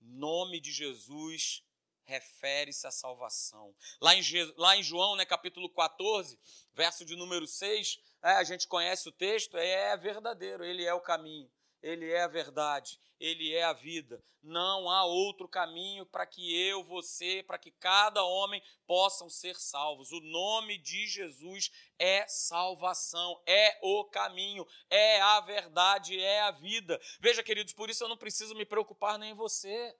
Nome 0.00 0.60
de 0.60 0.72
Jesus 0.72 1.62
refere-se 2.06 2.86
à 2.86 2.90
salvação. 2.90 3.76
Lá 4.00 4.14
em, 4.14 4.22
lá 4.56 4.74
em 4.78 4.82
João, 4.82 5.14
né, 5.14 5.26
capítulo 5.26 5.68
14, 5.68 6.40
verso 6.72 7.04
de 7.04 7.16
número 7.16 7.46
6, 7.46 8.00
é, 8.22 8.30
a 8.30 8.44
gente 8.44 8.66
conhece 8.66 9.06
o 9.06 9.12
texto, 9.12 9.58
é 9.58 9.94
verdadeiro, 9.98 10.64
ele 10.64 10.86
é 10.86 10.94
o 10.94 11.02
caminho, 11.02 11.50
ele 11.84 12.10
é 12.10 12.22
a 12.22 12.28
verdade, 12.28 12.98
ele 13.20 13.52
é 13.52 13.62
a 13.62 13.74
vida. 13.74 14.24
Não 14.42 14.88
há 14.88 15.04
outro 15.04 15.46
caminho 15.46 16.06
para 16.06 16.26
que 16.26 16.58
eu, 16.66 16.82
você, 16.82 17.44
para 17.46 17.58
que 17.58 17.70
cada 17.70 18.24
homem 18.24 18.62
possam 18.86 19.28
ser 19.28 19.54
salvos. 19.56 20.10
O 20.10 20.20
nome 20.20 20.78
de 20.78 21.06
Jesus 21.06 21.70
é 21.98 22.26
salvação, 22.26 23.38
é 23.46 23.78
o 23.82 24.02
caminho, 24.06 24.66
é 24.88 25.20
a 25.20 25.40
verdade, 25.40 26.18
é 26.18 26.40
a 26.40 26.52
vida. 26.52 26.98
Veja, 27.20 27.42
queridos, 27.42 27.74
por 27.74 27.90
isso 27.90 28.02
eu 28.02 28.08
não 28.08 28.16
preciso 28.16 28.54
me 28.54 28.64
preocupar 28.64 29.18
nem 29.18 29.34
você. 29.34 29.94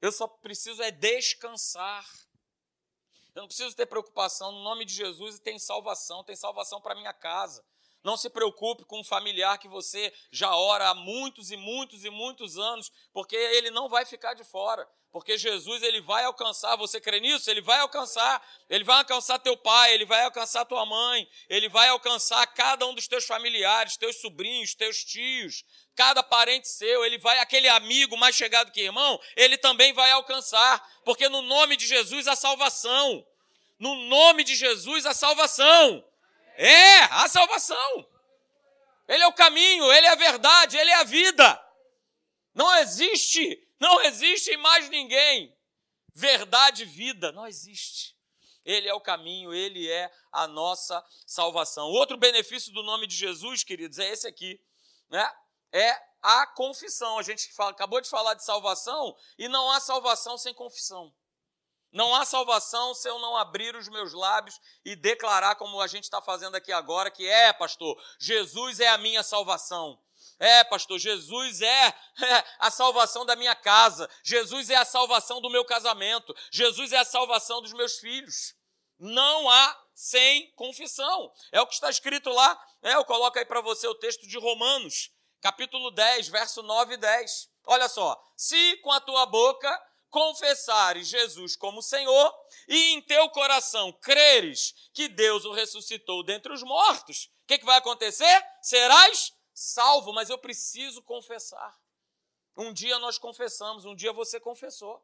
Eu 0.00 0.12
só 0.12 0.28
preciso 0.28 0.80
é 0.80 0.92
descansar. 0.92 2.08
Eu 3.34 3.42
não 3.42 3.48
preciso 3.48 3.74
ter 3.74 3.86
preocupação 3.86 4.52
no 4.52 4.62
nome 4.62 4.84
de 4.84 4.94
Jesus 4.94 5.40
tem 5.40 5.58
salvação, 5.58 6.22
tem 6.22 6.36
salvação 6.36 6.80
para 6.80 6.94
minha 6.94 7.12
casa. 7.12 7.64
Não 8.02 8.16
se 8.16 8.28
preocupe 8.28 8.84
com 8.84 9.00
um 9.00 9.04
familiar 9.04 9.58
que 9.58 9.68
você 9.68 10.12
já 10.30 10.54
ora 10.54 10.88
há 10.88 10.94
muitos 10.94 11.50
e 11.50 11.56
muitos 11.56 12.04
e 12.04 12.10
muitos 12.10 12.58
anos, 12.58 12.90
porque 13.12 13.36
ele 13.36 13.70
não 13.70 13.88
vai 13.88 14.04
ficar 14.04 14.34
de 14.34 14.44
fora. 14.44 14.88
Porque 15.12 15.36
Jesus 15.36 15.82
ele 15.82 16.00
vai 16.00 16.24
alcançar, 16.24 16.74
você 16.74 16.98
crê 16.98 17.20
nisso? 17.20 17.50
Ele 17.50 17.60
vai 17.60 17.78
alcançar. 17.80 18.42
Ele 18.68 18.82
vai 18.82 18.96
alcançar 18.96 19.38
teu 19.38 19.54
pai, 19.58 19.92
ele 19.92 20.06
vai 20.06 20.22
alcançar 20.24 20.64
tua 20.64 20.86
mãe, 20.86 21.28
ele 21.50 21.68
vai 21.68 21.88
alcançar 21.88 22.46
cada 22.46 22.86
um 22.86 22.94
dos 22.94 23.06
teus 23.06 23.26
familiares, 23.26 23.98
teus 23.98 24.16
sobrinhos, 24.22 24.74
teus 24.74 25.04
tios, 25.04 25.64
cada 25.94 26.22
parente 26.22 26.66
seu, 26.66 27.04
ele 27.04 27.18
vai 27.18 27.38
aquele 27.38 27.68
amigo 27.68 28.16
mais 28.16 28.34
chegado 28.34 28.72
que 28.72 28.80
irmão, 28.80 29.20
ele 29.36 29.58
também 29.58 29.92
vai 29.92 30.10
alcançar, 30.12 30.82
porque 31.04 31.28
no 31.28 31.42
nome 31.42 31.76
de 31.76 31.86
Jesus 31.86 32.26
a 32.26 32.34
salvação. 32.34 33.22
No 33.78 33.94
nome 34.06 34.44
de 34.44 34.54
Jesus 34.54 35.04
a 35.04 35.12
salvação. 35.12 36.02
É, 36.56 37.00
a 37.04 37.28
salvação. 37.28 38.08
Ele 39.08 39.22
é 39.22 39.26
o 39.26 39.32
caminho, 39.32 39.92
ele 39.92 40.06
é 40.06 40.10
a 40.10 40.16
verdade, 40.16 40.76
ele 40.76 40.90
é 40.90 40.94
a 40.94 41.04
vida. 41.04 41.62
Não 42.54 42.74
existe, 42.76 43.68
não 43.80 44.00
existe 44.02 44.56
mais 44.56 44.88
ninguém. 44.88 45.56
Verdade, 46.14 46.84
vida, 46.84 47.32
não 47.32 47.46
existe. 47.46 48.16
Ele 48.64 48.88
é 48.88 48.94
o 48.94 49.00
caminho, 49.00 49.52
ele 49.52 49.90
é 49.90 50.10
a 50.30 50.46
nossa 50.46 51.04
salvação. 51.26 51.88
Outro 51.88 52.16
benefício 52.16 52.72
do 52.72 52.82
nome 52.82 53.06
de 53.06 53.16
Jesus, 53.16 53.64
queridos, 53.64 53.98
é 53.98 54.08
esse 54.10 54.26
aqui, 54.26 54.60
né? 55.10 55.30
É 55.72 56.00
a 56.22 56.46
confissão. 56.46 57.18
A 57.18 57.22
gente 57.22 57.52
fala, 57.52 57.70
acabou 57.72 58.00
de 58.00 58.08
falar 58.08 58.34
de 58.34 58.44
salvação 58.44 59.16
e 59.36 59.48
não 59.48 59.70
há 59.72 59.80
salvação 59.80 60.38
sem 60.38 60.54
confissão. 60.54 61.12
Não 61.92 62.14
há 62.14 62.24
salvação 62.24 62.94
se 62.94 63.06
eu 63.06 63.18
não 63.18 63.36
abrir 63.36 63.76
os 63.76 63.86
meus 63.88 64.14
lábios 64.14 64.58
e 64.82 64.96
declarar, 64.96 65.56
como 65.56 65.78
a 65.80 65.86
gente 65.86 66.04
está 66.04 66.22
fazendo 66.22 66.54
aqui 66.54 66.72
agora, 66.72 67.10
que 67.10 67.28
é, 67.28 67.52
pastor, 67.52 68.02
Jesus 68.18 68.80
é 68.80 68.88
a 68.88 68.96
minha 68.96 69.22
salvação. 69.22 70.00
É, 70.38 70.64
pastor, 70.64 70.98
Jesus 70.98 71.60
é, 71.60 71.86
é, 72.22 72.44
a 72.58 72.70
salvação 72.70 73.26
da 73.26 73.36
minha 73.36 73.54
casa. 73.54 74.08
Jesus 74.24 74.70
é 74.70 74.76
a 74.76 74.86
salvação 74.86 75.40
do 75.40 75.50
meu 75.50 75.64
casamento. 75.66 76.34
Jesus 76.50 76.92
é 76.92 76.98
a 76.98 77.04
salvação 77.04 77.60
dos 77.60 77.74
meus 77.74 77.98
filhos. 77.98 78.54
Não 78.98 79.50
há 79.50 79.82
sem 79.94 80.50
confissão. 80.52 81.30
É 81.52 81.60
o 81.60 81.66
que 81.66 81.74
está 81.74 81.90
escrito 81.90 82.30
lá. 82.30 82.58
É, 82.82 82.94
eu 82.94 83.04
coloco 83.04 83.38
aí 83.38 83.44
para 83.44 83.60
você 83.60 83.86
o 83.86 83.94
texto 83.94 84.26
de 84.26 84.38
Romanos, 84.38 85.10
capítulo 85.42 85.90
10, 85.90 86.28
verso 86.28 86.62
9 86.62 86.94
e 86.94 86.96
10. 86.96 87.50
Olha 87.66 87.88
só. 87.88 88.18
Se 88.34 88.76
com 88.78 88.90
a 88.90 89.00
tua 89.00 89.26
boca 89.26 89.91
confessares 90.12 91.08
Jesus 91.08 91.56
como 91.56 91.82
Senhor 91.82 92.34
e 92.68 92.92
em 92.92 93.00
teu 93.00 93.30
coração 93.30 93.90
creres 93.94 94.74
que 94.92 95.08
Deus 95.08 95.46
o 95.46 95.52
ressuscitou 95.52 96.22
dentre 96.22 96.52
os 96.52 96.62
mortos, 96.62 97.30
o 97.42 97.46
que, 97.46 97.58
que 97.58 97.64
vai 97.64 97.78
acontecer? 97.78 98.46
Serás 98.60 99.32
salvo, 99.54 100.12
mas 100.12 100.28
eu 100.28 100.36
preciso 100.36 101.02
confessar. 101.02 101.74
Um 102.54 102.74
dia 102.74 102.98
nós 102.98 103.16
confessamos, 103.16 103.86
um 103.86 103.96
dia 103.96 104.12
você 104.12 104.38
confessou. 104.38 105.02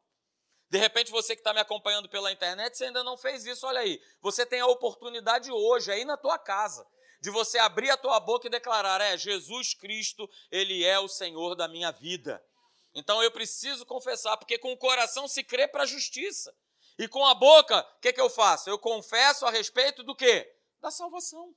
De 0.69 0.77
repente, 0.77 1.09
você 1.09 1.35
que 1.35 1.41
está 1.41 1.51
me 1.51 1.59
acompanhando 1.59 2.07
pela 2.07 2.31
internet, 2.31 2.77
você 2.77 2.85
ainda 2.85 3.03
não 3.03 3.17
fez 3.17 3.43
isso, 3.47 3.65
olha 3.65 3.79
aí. 3.79 3.99
Você 4.21 4.45
tem 4.45 4.59
a 4.59 4.67
oportunidade 4.67 5.51
hoje, 5.51 5.91
aí 5.91 6.05
na 6.05 6.17
tua 6.17 6.37
casa, 6.37 6.87
de 7.19 7.31
você 7.31 7.57
abrir 7.57 7.89
a 7.89 7.97
tua 7.97 8.19
boca 8.19 8.45
e 8.45 8.51
declarar: 8.51 9.01
é, 9.01 9.17
Jesus 9.17 9.73
Cristo, 9.73 10.29
Ele 10.51 10.85
é 10.85 10.99
o 10.99 11.07
Senhor 11.07 11.55
da 11.55 11.67
minha 11.67 11.89
vida. 11.89 12.45
Então 12.93 13.21
eu 13.21 13.31
preciso 13.31 13.85
confessar, 13.85 14.37
porque 14.37 14.57
com 14.57 14.71
o 14.71 14.77
coração 14.77 15.27
se 15.27 15.43
crê 15.43 15.67
para 15.67 15.83
a 15.83 15.87
justiça. 15.87 16.55
E 16.97 17.07
com 17.07 17.25
a 17.25 17.33
boca, 17.33 17.79
o 17.79 17.99
que, 18.01 18.11
que 18.11 18.21
eu 18.21 18.29
faço? 18.29 18.69
Eu 18.69 18.77
confesso 18.77 19.45
a 19.45 19.51
respeito 19.51 20.03
do 20.03 20.15
quê? 20.15 20.51
Da 20.81 20.91
salvação. 20.91 21.55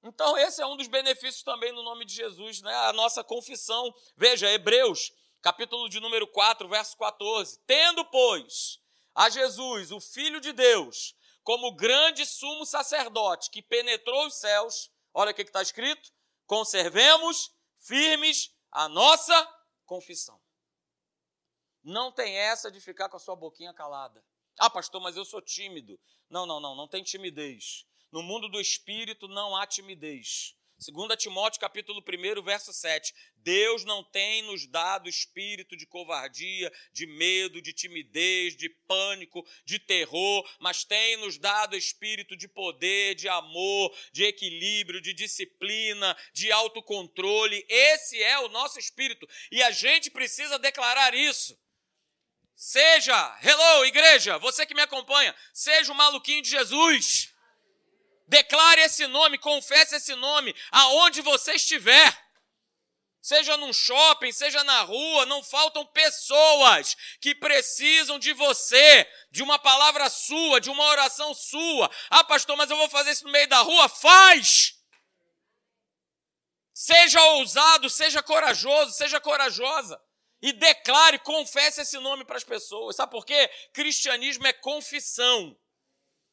Então, 0.00 0.38
esse 0.38 0.62
é 0.62 0.66
um 0.66 0.76
dos 0.76 0.86
benefícios 0.86 1.42
também 1.42 1.72
no 1.72 1.82
nome 1.82 2.04
de 2.04 2.14
Jesus, 2.14 2.62
né? 2.62 2.72
A 2.86 2.92
nossa 2.92 3.24
confissão. 3.24 3.92
Veja, 4.16 4.48
Hebreus 4.48 5.12
capítulo 5.40 5.88
de 5.88 6.00
número 6.00 6.26
4, 6.26 6.68
verso 6.68 6.96
14. 6.96 7.58
Tendo, 7.66 8.04
pois, 8.06 8.80
a 9.14 9.28
Jesus, 9.28 9.90
o 9.92 10.00
Filho 10.00 10.40
de 10.40 10.52
Deus, 10.52 11.14
como 11.42 11.74
grande 11.74 12.26
sumo 12.26 12.64
sacerdote 12.66 13.50
que 13.50 13.62
penetrou 13.62 14.26
os 14.26 14.34
céus, 14.34 14.90
olha 15.12 15.30
o 15.30 15.34
que 15.34 15.42
está 15.42 15.62
escrito: 15.62 16.12
conservemos 16.46 17.50
firmes 17.76 18.50
a 18.70 18.88
nossa 18.88 19.34
confissão. 19.84 20.40
Não 21.82 22.12
tem 22.12 22.36
essa 22.36 22.70
de 22.70 22.80
ficar 22.80 23.08
com 23.08 23.16
a 23.16 23.20
sua 23.20 23.36
boquinha 23.36 23.72
calada. 23.72 24.24
Ah, 24.58 24.68
pastor, 24.68 25.00
mas 25.00 25.16
eu 25.16 25.24
sou 25.24 25.40
tímido. 25.40 25.98
Não, 26.28 26.44
não, 26.44 26.60
não, 26.60 26.74
não 26.74 26.88
tem 26.88 27.02
timidez. 27.02 27.86
No 28.10 28.22
mundo 28.22 28.48
do 28.48 28.60
espírito 28.60 29.28
não 29.28 29.56
há 29.56 29.66
timidez. 29.66 30.57
2 30.78 31.16
Timóteo 31.16 31.60
capítulo 31.60 32.00
1, 32.00 32.40
verso 32.40 32.72
7. 32.72 33.12
Deus 33.38 33.84
não 33.84 34.04
tem 34.04 34.42
nos 34.42 34.64
dado 34.64 35.08
espírito 35.08 35.76
de 35.76 35.84
covardia, 35.84 36.72
de 36.92 37.04
medo, 37.04 37.60
de 37.60 37.72
timidez, 37.72 38.56
de 38.56 38.68
pânico, 38.86 39.44
de 39.64 39.80
terror, 39.80 40.48
mas 40.60 40.84
tem 40.84 41.16
nos 41.16 41.36
dado 41.36 41.76
espírito 41.76 42.36
de 42.36 42.46
poder, 42.46 43.16
de 43.16 43.28
amor, 43.28 43.92
de 44.12 44.22
equilíbrio, 44.22 45.00
de 45.00 45.12
disciplina, 45.12 46.16
de 46.32 46.52
autocontrole. 46.52 47.66
Esse 47.68 48.22
é 48.22 48.38
o 48.38 48.48
nosso 48.48 48.78
espírito 48.78 49.28
e 49.50 49.60
a 49.64 49.72
gente 49.72 50.12
precisa 50.12 50.60
declarar 50.60 51.12
isso. 51.12 51.58
Seja, 52.54 53.38
hello, 53.42 53.84
igreja, 53.84 54.38
você 54.38 54.64
que 54.64 54.74
me 54.74 54.82
acompanha, 54.82 55.34
seja 55.52 55.92
o 55.92 55.96
maluquinho 55.96 56.42
de 56.42 56.50
Jesus. 56.50 57.34
Declare 58.28 58.82
esse 58.82 59.06
nome, 59.06 59.38
confesse 59.38 59.96
esse 59.96 60.14
nome 60.14 60.54
aonde 60.70 61.22
você 61.22 61.54
estiver. 61.54 62.28
Seja 63.20 63.56
num 63.56 63.72
shopping, 63.72 64.30
seja 64.30 64.62
na 64.64 64.82
rua, 64.82 65.26
não 65.26 65.42
faltam 65.42 65.84
pessoas 65.86 66.94
que 67.20 67.34
precisam 67.34 68.18
de 68.18 68.32
você, 68.32 69.10
de 69.30 69.42
uma 69.42 69.58
palavra 69.58 70.08
sua, 70.08 70.60
de 70.60 70.70
uma 70.70 70.84
oração 70.84 71.34
sua. 71.34 71.90
Ah, 72.10 72.22
pastor, 72.22 72.56
mas 72.56 72.70
eu 72.70 72.76
vou 72.76 72.88
fazer 72.88 73.10
isso 73.10 73.24
no 73.24 73.32
meio 73.32 73.48
da 73.48 73.58
rua? 73.60 73.88
Faz! 73.88 74.74
Seja 76.72 77.22
ousado, 77.32 77.90
seja 77.90 78.22
corajoso, 78.22 78.92
seja 78.92 79.20
corajosa. 79.20 80.00
E 80.40 80.52
declare, 80.52 81.18
confesse 81.18 81.80
esse 81.80 81.98
nome 81.98 82.24
para 82.24 82.36
as 82.36 82.44
pessoas. 82.44 82.94
Sabe 82.94 83.10
por 83.10 83.26
quê? 83.26 83.50
Cristianismo 83.72 84.46
é 84.46 84.52
confissão. 84.52 85.58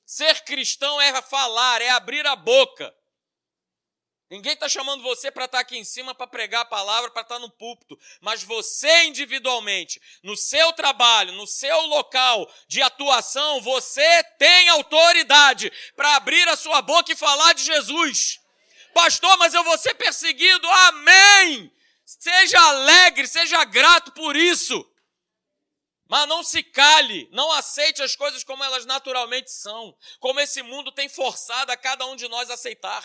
Ser 0.06 0.44
cristão 0.44 1.02
é 1.02 1.22
falar, 1.22 1.82
é 1.82 1.90
abrir 1.90 2.26
a 2.28 2.36
boca. 2.36 2.94
Ninguém 4.30 4.54
está 4.54 4.68
chamando 4.68 5.04
você 5.04 5.30
para 5.30 5.46
estar 5.46 5.60
tá 5.60 5.62
aqui 5.62 5.78
em 5.78 5.84
cima 5.84 6.16
para 6.16 6.26
pregar 6.26 6.62
a 6.62 6.66
palavra, 6.66 7.12
para 7.12 7.22
estar 7.22 7.36
tá 7.36 7.40
no 7.40 7.50
púlpito, 7.50 7.98
mas 8.22 8.44
você 8.44 9.04
individualmente, 9.04 10.02
no 10.24 10.36
seu 10.36 10.74
trabalho, 10.74 11.32
no 11.34 11.46
seu 11.46 11.80
local 11.86 12.52
de 12.68 12.82
atuação, 12.82 13.62
você 13.62 14.24
tem 14.40 14.68
autoridade 14.70 15.72
para 15.96 16.16
abrir 16.16 16.48
a 16.50 16.56
sua 16.56 16.82
boca 16.82 17.12
e 17.12 17.16
falar 17.16 17.54
de 17.54 17.64
Jesus. 17.64 18.40
Pastor, 18.94 19.38
mas 19.38 19.54
eu 19.54 19.64
vou 19.64 19.78
ser 19.78 19.94
perseguido. 19.94 20.68
Amém! 20.70 21.72
Seja 22.06 22.60
alegre, 22.60 23.28
seja 23.28 23.64
grato 23.64 24.12
por 24.12 24.36
isso. 24.36 24.90
Mas 26.08 26.28
não 26.28 26.44
se 26.44 26.62
cale, 26.62 27.28
não 27.32 27.52
aceite 27.52 28.04
as 28.04 28.16
coisas 28.16 28.44
como 28.44 28.64
elas 28.64 28.86
naturalmente 28.86 29.52
são, 29.52 29.98
como 30.20 30.40
esse 30.40 30.62
mundo 30.62 30.92
tem 30.92 31.10
forçado 31.10 31.72
a 31.72 31.78
cada 31.78 32.06
um 32.06 32.16
de 32.16 32.28
nós 32.28 32.50
a 32.50 32.54
aceitar. 32.54 33.04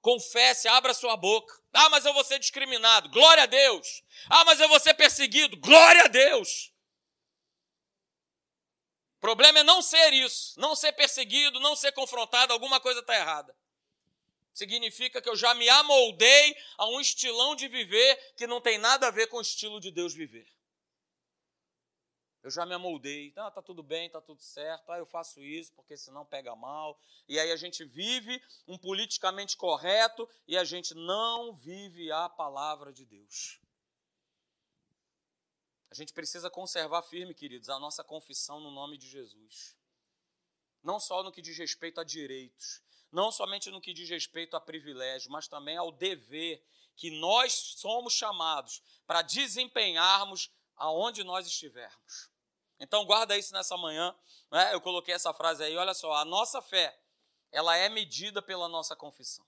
Confesse, 0.00 0.68
abra 0.68 0.94
sua 0.94 1.16
boca. 1.16 1.54
Ah, 1.72 1.88
mas 1.90 2.04
eu 2.04 2.12
vou 2.12 2.24
ser 2.24 2.38
discriminado. 2.38 3.08
Glória 3.10 3.44
a 3.44 3.46
Deus. 3.46 4.02
Ah, 4.28 4.44
mas 4.44 4.58
eu 4.58 4.68
vou 4.68 4.80
ser 4.80 4.94
perseguido. 4.94 5.56
Glória 5.56 6.04
a 6.04 6.08
Deus. 6.08 6.72
O 9.18 9.20
problema 9.20 9.58
é 9.58 9.64
não 9.64 9.82
ser 9.82 10.12
isso, 10.12 10.58
não 10.60 10.76
ser 10.76 10.92
perseguido, 10.92 11.58
não 11.58 11.74
ser 11.74 11.90
confrontado, 11.90 12.52
alguma 12.52 12.78
coisa 12.80 13.00
está 13.00 13.16
errada. 13.16 13.54
Significa 14.54 15.20
que 15.20 15.28
eu 15.28 15.34
já 15.34 15.54
me 15.54 15.68
amoldei 15.68 16.56
a 16.76 16.86
um 16.86 17.00
estilão 17.00 17.56
de 17.56 17.66
viver 17.66 18.16
que 18.36 18.46
não 18.46 18.60
tem 18.60 18.78
nada 18.78 19.08
a 19.08 19.10
ver 19.10 19.26
com 19.26 19.38
o 19.38 19.42
estilo 19.42 19.80
de 19.80 19.90
Deus 19.90 20.14
viver. 20.14 20.48
Eu 22.42 22.50
já 22.50 22.64
me 22.64 22.74
amoldei. 22.74 23.32
Ah, 23.36 23.50
tá 23.50 23.60
tudo 23.60 23.82
bem, 23.82 24.08
tá 24.08 24.20
tudo 24.20 24.40
certo. 24.40 24.90
Ah, 24.90 24.98
eu 24.98 25.06
faço 25.06 25.42
isso 25.42 25.72
porque 25.74 25.96
senão 25.96 26.24
pega 26.24 26.54
mal. 26.54 26.98
E 27.28 27.38
aí 27.38 27.50
a 27.50 27.56
gente 27.56 27.84
vive 27.84 28.40
um 28.66 28.78
politicamente 28.78 29.56
correto 29.56 30.28
e 30.46 30.56
a 30.56 30.64
gente 30.64 30.94
não 30.94 31.54
vive 31.54 32.10
a 32.12 32.28
palavra 32.28 32.92
de 32.92 33.04
Deus. 33.04 33.60
A 35.90 35.94
gente 35.94 36.12
precisa 36.12 36.50
conservar 36.50 37.02
firme, 37.02 37.34
queridos, 37.34 37.68
a 37.68 37.78
nossa 37.78 38.04
confissão 38.04 38.60
no 38.60 38.70
nome 38.70 38.98
de 38.98 39.08
Jesus. 39.08 39.76
Não 40.82 41.00
só 41.00 41.22
no 41.22 41.32
que 41.32 41.42
diz 41.42 41.56
respeito 41.58 42.00
a 42.00 42.04
direitos, 42.04 42.82
não 43.10 43.32
somente 43.32 43.70
no 43.70 43.80
que 43.80 43.94
diz 43.94 44.08
respeito 44.08 44.54
a 44.54 44.60
privilégios, 44.60 45.28
mas 45.28 45.48
também 45.48 45.76
ao 45.76 45.90
dever 45.90 46.62
que 46.94 47.10
nós 47.10 47.52
somos 47.78 48.12
chamados 48.12 48.82
para 49.06 49.22
desempenharmos 49.22 50.50
aonde 50.78 51.24
nós 51.24 51.46
estivermos. 51.46 52.30
Então 52.80 53.04
guarda 53.04 53.36
isso 53.36 53.52
nessa 53.52 53.76
manhã. 53.76 54.16
Né? 54.50 54.72
Eu 54.72 54.80
coloquei 54.80 55.14
essa 55.14 55.34
frase 55.34 55.62
aí. 55.62 55.76
Olha 55.76 55.94
só, 55.94 56.12
a 56.14 56.24
nossa 56.24 56.62
fé, 56.62 56.98
ela 57.50 57.76
é 57.76 57.88
medida 57.88 58.40
pela 58.40 58.68
nossa 58.68 58.94
confissão. 58.94 59.46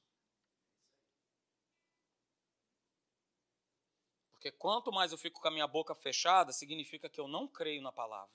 Porque 4.32 4.50
quanto 4.50 4.90
mais 4.90 5.12
eu 5.12 5.18
fico 5.18 5.40
com 5.40 5.48
a 5.48 5.50
minha 5.50 5.66
boca 5.66 5.94
fechada, 5.94 6.50
significa 6.50 7.08
que 7.08 7.20
eu 7.20 7.28
não 7.28 7.46
creio 7.46 7.82
na 7.82 7.92
palavra. 7.92 8.34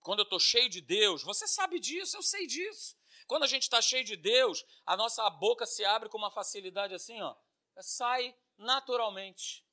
Quando 0.00 0.18
eu 0.18 0.24
estou 0.24 0.38
cheio 0.38 0.68
de 0.68 0.80
Deus, 0.80 1.22
você 1.22 1.46
sabe 1.46 1.80
disso, 1.80 2.16
eu 2.16 2.22
sei 2.22 2.46
disso. 2.46 2.96
Quando 3.26 3.44
a 3.44 3.46
gente 3.46 3.62
está 3.62 3.80
cheio 3.80 4.04
de 4.04 4.16
Deus, 4.16 4.64
a 4.84 4.96
nossa 4.96 5.28
boca 5.30 5.64
se 5.64 5.84
abre 5.84 6.08
com 6.08 6.18
uma 6.18 6.30
facilidade 6.30 6.92
assim, 6.92 7.20
ó, 7.22 7.34
sai 7.78 8.36
naturalmente. 8.58 9.64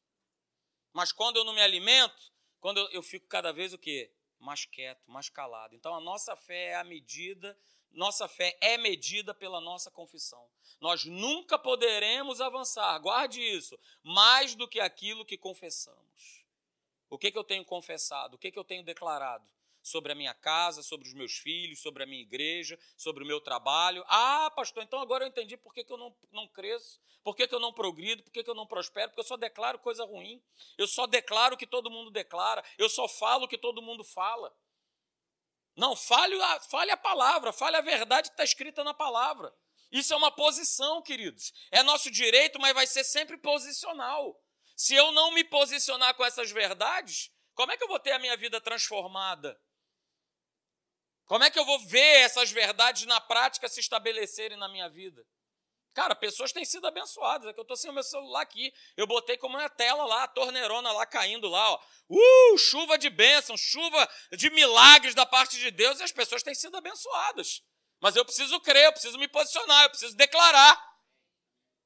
Mas 1.00 1.14
quando 1.14 1.38
eu 1.38 1.46
não 1.46 1.54
me 1.54 1.62
alimento, 1.62 2.30
quando 2.60 2.78
eu, 2.78 2.90
eu 2.90 3.02
fico 3.02 3.26
cada 3.26 3.54
vez 3.54 3.72
o 3.72 3.78
quê? 3.78 4.12
Mais 4.38 4.66
quieto, 4.66 5.10
mais 5.10 5.30
calado. 5.30 5.74
Então 5.74 5.96
a 5.96 6.02
nossa 6.02 6.36
fé 6.36 6.72
é 6.72 6.76
a 6.76 6.84
medida, 6.84 7.58
nossa 7.90 8.28
fé 8.28 8.58
é 8.60 8.78
medida 8.78 9.34
pela 9.34 9.62
nossa 9.62 9.90
confissão. 9.90 10.46
Nós 10.82 11.06
nunca 11.06 11.58
poderemos 11.58 12.42
avançar, 12.42 13.00
guarde 13.00 13.40
isso, 13.40 13.80
mais 14.04 14.56
do 14.56 14.68
que 14.68 14.82
aquilo 14.82 15.24
que 15.24 15.38
confessamos. 15.38 16.44
O 17.10 17.18
que, 17.18 17.32
que 17.32 17.38
eu 17.38 17.46
tenho 17.46 17.64
confessado? 17.64 18.36
O 18.36 18.38
que, 18.38 18.52
que 18.52 18.60
eu 18.60 18.66
tenho 18.66 18.84
declarado? 18.84 19.50
Sobre 19.89 20.12
a 20.12 20.15
minha 20.15 20.34
casa, 20.34 20.84
sobre 20.84 21.08
os 21.08 21.13
meus 21.13 21.38
filhos, 21.38 21.82
sobre 21.82 22.04
a 22.04 22.06
minha 22.06 22.21
igreja, 22.21 22.78
sobre 22.95 23.23
o 23.23 23.28
meu 23.28 23.41
trabalho. 23.41 24.04
Ah, 24.08 24.52
pastor, 24.56 24.84
então 24.84 24.99
agora 24.99 25.23
eu 25.23 25.28
entendi 25.28 25.58
por 25.58 25.73
que, 25.73 25.84
que 25.84 25.91
eu 25.91 25.97
não, 25.97 26.15
não 26.32 26.47
cresço, 26.47 27.02
por 27.23 27.36
que, 27.36 27.47
que 27.47 27.56
eu 27.56 27.60
não 27.60 27.73
progrido, 27.73 28.23
por 28.23 28.32
que, 28.32 28.43
que 28.43 28.49
eu 28.49 28.56
não 28.56 28.65
prospero, 28.65 29.10
porque 29.10 29.21
eu 29.21 29.25
só 29.28 29.38
declaro 29.38 29.80
coisa 29.80 30.06
ruim. 30.06 30.41
Eu 30.78 30.88
só 30.88 31.06
declaro 31.06 31.56
o 31.56 31.58
que 31.58 31.67
todo 31.67 31.91
mundo 31.91 32.12
declara, 32.12 32.63
eu 32.78 32.89
só 32.89 33.08
falo 33.08 33.45
o 33.45 33.47
que 33.47 33.58
todo 33.58 33.82
mundo 33.82 34.04
fala. 34.04 34.56
Não, 35.75 35.95
fale 35.95 36.41
a, 36.41 36.60
fale 36.60 36.91
a 36.91 36.97
palavra, 36.97 37.54
fale 37.54 37.78
a 37.78 37.82
verdade 37.82 38.30
que 38.30 38.34
está 38.34 38.43
escrita 38.43 38.84
na 38.84 38.93
palavra. 38.93 39.54
Isso 39.91 40.13
é 40.13 40.17
uma 40.17 40.32
posição, 40.32 41.02
queridos. 41.02 41.54
É 41.71 41.82
nosso 41.82 42.12
direito, 42.12 42.60
mas 42.60 42.73
vai 42.73 42.86
ser 42.86 43.04
sempre 43.04 43.38
posicional. 43.38 44.39
Se 44.75 44.93
eu 44.93 45.12
não 45.12 45.32
me 45.32 45.43
posicionar 45.43 46.13
com 46.15 46.23
essas 46.23 46.52
verdades, 46.52 47.32
como 47.56 47.71
é 47.71 47.78
que 47.78 47.84
eu 47.84 47.88
vou 47.88 47.99
ter 47.99 48.12
a 48.12 48.19
minha 48.19 48.38
vida 48.38 48.62
transformada? 48.62 49.60
Como 51.30 51.44
é 51.44 51.52
que 51.52 51.60
eu 51.60 51.63
vou 51.63 51.78
ver 51.86 52.22
essas 52.22 52.50
verdades 52.50 53.06
na 53.06 53.22
prática 53.22 53.70
se 53.70 53.80
estabelecerem 53.80 54.58
na 54.58 54.68
minha 54.68 54.89
vida? 54.89 55.24
Cara, 55.94 56.15
pessoas 56.15 56.52
têm 56.52 56.65
sido 56.65 56.88
abençoadas. 56.88 57.48
É 57.48 57.54
que 57.54 57.60
eu 57.60 57.62
estou 57.62 57.78
sem 57.78 57.92
o 57.92 57.94
meu 57.94 58.02
celular 58.02 58.42
aqui. 58.42 58.74
Eu 58.98 59.06
botei 59.06 59.38
como 59.38 59.56
uma 59.56 59.70
tela 59.70 60.06
lá, 60.06 60.24
a 60.24 60.28
torneirona 60.28 60.92
lá 60.92 61.06
caindo 61.06 61.48
lá. 61.48 61.70
Ó. 61.70 61.80
Uh, 62.10 62.58
chuva 62.58 62.98
de 62.98 63.12
bênção, 63.12 63.56
chuva 63.56 64.10
de 64.32 64.50
milagres 64.50 65.13
da 65.13 65.24
parte 65.24 65.60
de 65.60 65.70
Deus 65.70 66.00
e 66.00 66.04
as 66.04 66.12
pessoas 66.12 66.42
têm 66.42 66.56
sido 66.56 66.76
abençoadas. 66.76 67.62
Mas 68.02 68.15
eu 68.15 68.26
preciso 68.26 68.60
crer, 68.62 68.86
eu 68.86 68.92
preciso 68.92 69.20
me 69.20 69.28
posicionar, 69.28 69.84
eu 69.84 69.89
preciso 69.92 70.15
declarar. 70.15 70.84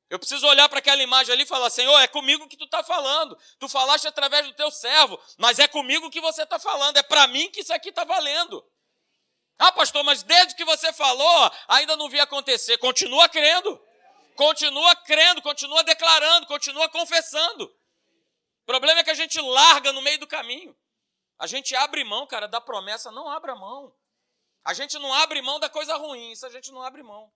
Eu 0.09 0.19
preciso 0.19 0.47
olhar 0.47 0.69
para 0.69 0.79
aquela 0.79 1.03
imagem 1.03 1.33
ali 1.33 1.43
e 1.43 1.47
falar: 1.47 1.69
Senhor, 1.69 1.99
é 1.99 2.07
comigo 2.07 2.47
que 2.47 2.55
tu 2.55 2.63
está 2.63 2.81
falando. 2.81 3.37
Tu 3.59 3.67
falaste 3.67 4.07
através 4.07 4.45
do 4.45 4.53
teu 4.53 4.71
servo, 4.71 5.21
mas 5.37 5.59
é 5.59 5.67
comigo 5.67 6.09
que 6.09 6.21
você 6.21 6.43
está 6.43 6.57
falando. 6.57 6.95
É 6.95 7.03
para 7.03 7.27
mim 7.27 7.51
que 7.51 7.59
isso 7.59 7.73
aqui 7.73 7.89
está 7.89 8.05
valendo. 8.05 8.65
Ah, 9.57 9.71
pastor, 9.71 10.03
mas 10.03 10.23
desde 10.23 10.55
que 10.55 10.65
você 10.65 10.91
falou, 10.93 11.51
ainda 11.67 11.95
não 11.95 12.09
vi 12.09 12.19
acontecer. 12.19 12.77
Continua 12.77 13.29
crendo. 13.29 13.79
Continua 14.35 14.95
crendo, 14.95 15.41
continua 15.41 15.83
declarando, 15.83 16.47
continua 16.47 16.89
confessando. 16.89 17.65
O 17.65 18.65
problema 18.65 19.01
é 19.01 19.03
que 19.03 19.11
a 19.11 19.15
gente 19.15 19.39
larga 19.39 19.91
no 19.93 20.01
meio 20.01 20.19
do 20.19 20.27
caminho. 20.27 20.75
A 21.37 21.45
gente 21.45 21.75
abre 21.75 22.03
mão, 22.03 22.25
cara, 22.25 22.47
da 22.47 22.59
promessa, 22.59 23.11
não 23.11 23.27
abra 23.29 23.55
mão. 23.55 23.93
A 24.63 24.73
gente 24.73 24.97
não 24.97 25.13
abre 25.13 25.41
mão 25.41 25.59
da 25.59 25.69
coisa 25.69 25.95
ruim, 25.97 26.31
isso 26.31 26.45
a 26.45 26.49
gente 26.49 26.71
não 26.71 26.81
abre 26.81 27.03
mão. 27.03 27.31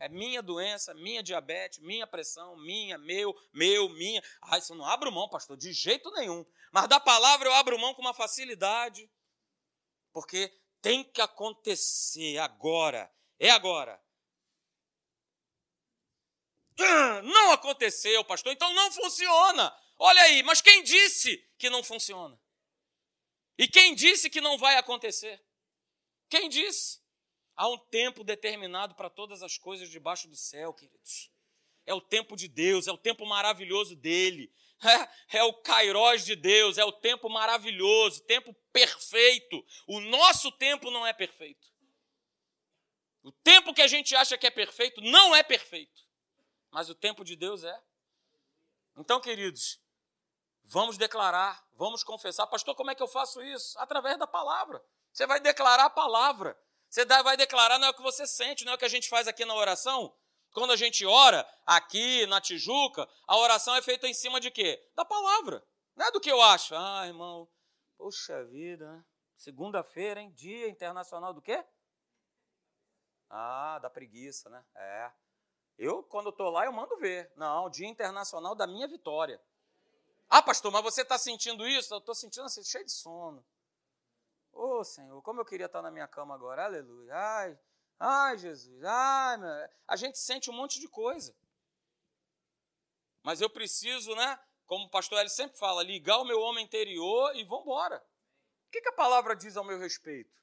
É 0.00 0.08
minha 0.08 0.42
doença, 0.42 0.92
minha 0.92 1.22
diabetes, 1.22 1.78
minha 1.78 2.06
pressão, 2.06 2.56
minha, 2.56 2.98
meu, 2.98 3.34
meu, 3.52 3.88
minha. 3.90 4.22
Ah, 4.42 4.58
isso 4.58 4.72
eu 4.72 4.76
não 4.76 4.84
abro 4.84 5.10
mão, 5.12 5.28
pastor, 5.28 5.56
de 5.56 5.72
jeito 5.72 6.10
nenhum. 6.10 6.44
Mas 6.72 6.88
da 6.88 6.98
palavra 6.98 7.48
eu 7.48 7.54
abro 7.54 7.78
mão 7.78 7.94
com 7.94 8.02
uma 8.02 8.12
facilidade. 8.12 9.08
Porque 10.12 10.52
tem 10.84 11.02
que 11.02 11.22
acontecer 11.22 12.36
agora. 12.36 13.10
É 13.38 13.48
agora. 13.48 13.98
Ah, 16.78 17.22
não 17.22 17.52
aconteceu, 17.52 18.22
pastor, 18.22 18.52
então 18.52 18.70
não 18.74 18.92
funciona. 18.92 19.74
Olha 19.98 20.20
aí, 20.24 20.42
mas 20.42 20.60
quem 20.60 20.82
disse 20.82 21.38
que 21.56 21.70
não 21.70 21.82
funciona? 21.82 22.38
E 23.56 23.66
quem 23.66 23.94
disse 23.94 24.28
que 24.28 24.42
não 24.42 24.58
vai 24.58 24.76
acontecer? 24.76 25.42
Quem 26.28 26.50
disse? 26.50 27.00
Há 27.56 27.66
um 27.66 27.78
tempo 27.78 28.22
determinado 28.22 28.94
para 28.94 29.08
todas 29.08 29.42
as 29.42 29.56
coisas 29.56 29.88
debaixo 29.88 30.28
do 30.28 30.36
céu, 30.36 30.74
queridos. 30.74 31.30
É 31.86 31.92
o 31.92 32.00
tempo 32.00 32.36
de 32.36 32.48
Deus, 32.48 32.86
é 32.86 32.92
o 32.92 32.98
tempo 32.98 33.26
maravilhoso 33.26 33.96
dele. 33.96 34.52
É, 35.30 35.38
é 35.38 35.42
o 35.44 35.54
kairós 35.54 36.26
de 36.26 36.36
Deus, 36.36 36.76
é 36.76 36.84
o 36.84 36.92
tempo 36.92 37.30
maravilhoso, 37.30 38.20
tempo 38.24 38.54
perfeito. 38.70 39.64
O 39.86 39.98
nosso 39.98 40.52
tempo 40.52 40.90
não 40.90 41.06
é 41.06 41.12
perfeito. 41.12 41.72
O 43.22 43.32
tempo 43.32 43.72
que 43.72 43.80
a 43.80 43.86
gente 43.86 44.14
acha 44.14 44.36
que 44.36 44.46
é 44.46 44.50
perfeito 44.50 45.00
não 45.00 45.34
é 45.34 45.42
perfeito. 45.42 46.02
Mas 46.70 46.90
o 46.90 46.94
tempo 46.94 47.24
de 47.24 47.34
Deus 47.34 47.64
é. 47.64 47.82
Então, 48.96 49.20
queridos, 49.20 49.80
vamos 50.64 50.98
declarar, 50.98 51.66
vamos 51.72 52.04
confessar. 52.04 52.46
Pastor, 52.46 52.74
como 52.74 52.90
é 52.90 52.94
que 52.94 53.02
eu 53.02 53.08
faço 53.08 53.42
isso? 53.42 53.78
Através 53.78 54.18
da 54.18 54.26
palavra. 54.26 54.84
Você 55.10 55.26
vai 55.26 55.40
declarar 55.40 55.86
a 55.86 55.90
palavra. 55.90 56.58
Você 56.90 57.04
vai 57.06 57.36
declarar, 57.36 57.78
não 57.78 57.86
é 57.86 57.90
o 57.90 57.94
que 57.94 58.02
você 58.02 58.26
sente, 58.26 58.64
não 58.64 58.72
é 58.72 58.74
o 58.74 58.78
que 58.78 58.84
a 58.84 58.88
gente 58.88 59.08
faz 59.08 59.26
aqui 59.26 59.44
na 59.44 59.54
oração. 59.54 60.14
Quando 60.54 60.70
a 60.70 60.76
gente 60.76 61.04
ora 61.04 61.44
aqui 61.66 62.26
na 62.26 62.40
Tijuca, 62.40 63.08
a 63.26 63.36
oração 63.36 63.74
é 63.74 63.82
feita 63.82 64.06
em 64.06 64.14
cima 64.14 64.38
de 64.38 64.52
quê? 64.52 64.80
Da 64.94 65.04
palavra. 65.04 65.66
Não 65.96 66.06
é 66.06 66.12
do 66.12 66.20
que 66.20 66.30
eu 66.30 66.40
acho. 66.40 66.76
Ah, 66.76 67.04
irmão, 67.08 67.50
poxa 67.98 68.44
vida? 68.44 69.04
Segunda-feira, 69.36 70.20
hein? 70.20 70.30
Dia 70.30 70.68
Internacional 70.68 71.34
do 71.34 71.42
quê? 71.42 71.64
Ah, 73.28 73.80
da 73.80 73.90
preguiça, 73.90 74.48
né? 74.48 74.64
É. 74.76 75.12
Eu, 75.76 76.04
quando 76.04 76.30
estou 76.30 76.50
lá, 76.50 76.64
eu 76.64 76.72
mando 76.72 76.96
ver. 76.98 77.32
Não, 77.34 77.68
Dia 77.68 77.88
Internacional 77.88 78.54
da 78.54 78.64
minha 78.64 78.86
vitória. 78.86 79.42
Ah, 80.30 80.40
pastor, 80.40 80.70
mas 80.70 80.84
você 80.84 81.02
está 81.02 81.18
sentindo 81.18 81.66
isso? 81.66 81.92
Eu 81.92 81.98
estou 81.98 82.14
sentindo 82.14 82.44
assim, 82.44 82.62
cheio 82.62 82.84
de 82.84 82.92
sono. 82.92 83.44
Ô 84.52 84.78
oh, 84.78 84.84
Senhor, 84.84 85.20
como 85.22 85.40
eu 85.40 85.44
queria 85.44 85.66
estar 85.66 85.82
na 85.82 85.90
minha 85.90 86.06
cama 86.06 86.32
agora, 86.32 86.64
aleluia. 86.64 87.12
Ai, 87.12 87.58
ai, 87.98 88.38
Jesus, 88.38 88.82
ai, 88.84 89.36
meu. 89.36 89.68
a 89.88 89.96
gente 89.96 90.18
sente 90.18 90.50
um 90.50 90.54
monte 90.54 90.80
de 90.80 90.88
coisa. 90.88 91.34
Mas 93.22 93.40
eu 93.40 93.48
preciso, 93.48 94.14
né? 94.14 94.38
Como 94.66 94.86
o 94.86 94.90
pastor 94.90 95.18
Eli 95.18 95.30
sempre 95.30 95.58
fala, 95.58 95.82
ligar 95.82 96.18
o 96.18 96.24
meu 96.24 96.40
homem 96.40 96.64
interior 96.64 97.34
e 97.36 97.44
vamos 97.44 97.64
embora. 97.64 97.96
O 98.66 98.70
que, 98.70 98.80
que 98.80 98.88
a 98.88 98.92
palavra 98.92 99.34
diz 99.34 99.56
ao 99.56 99.64
meu 99.64 99.78
respeito? 99.78 100.34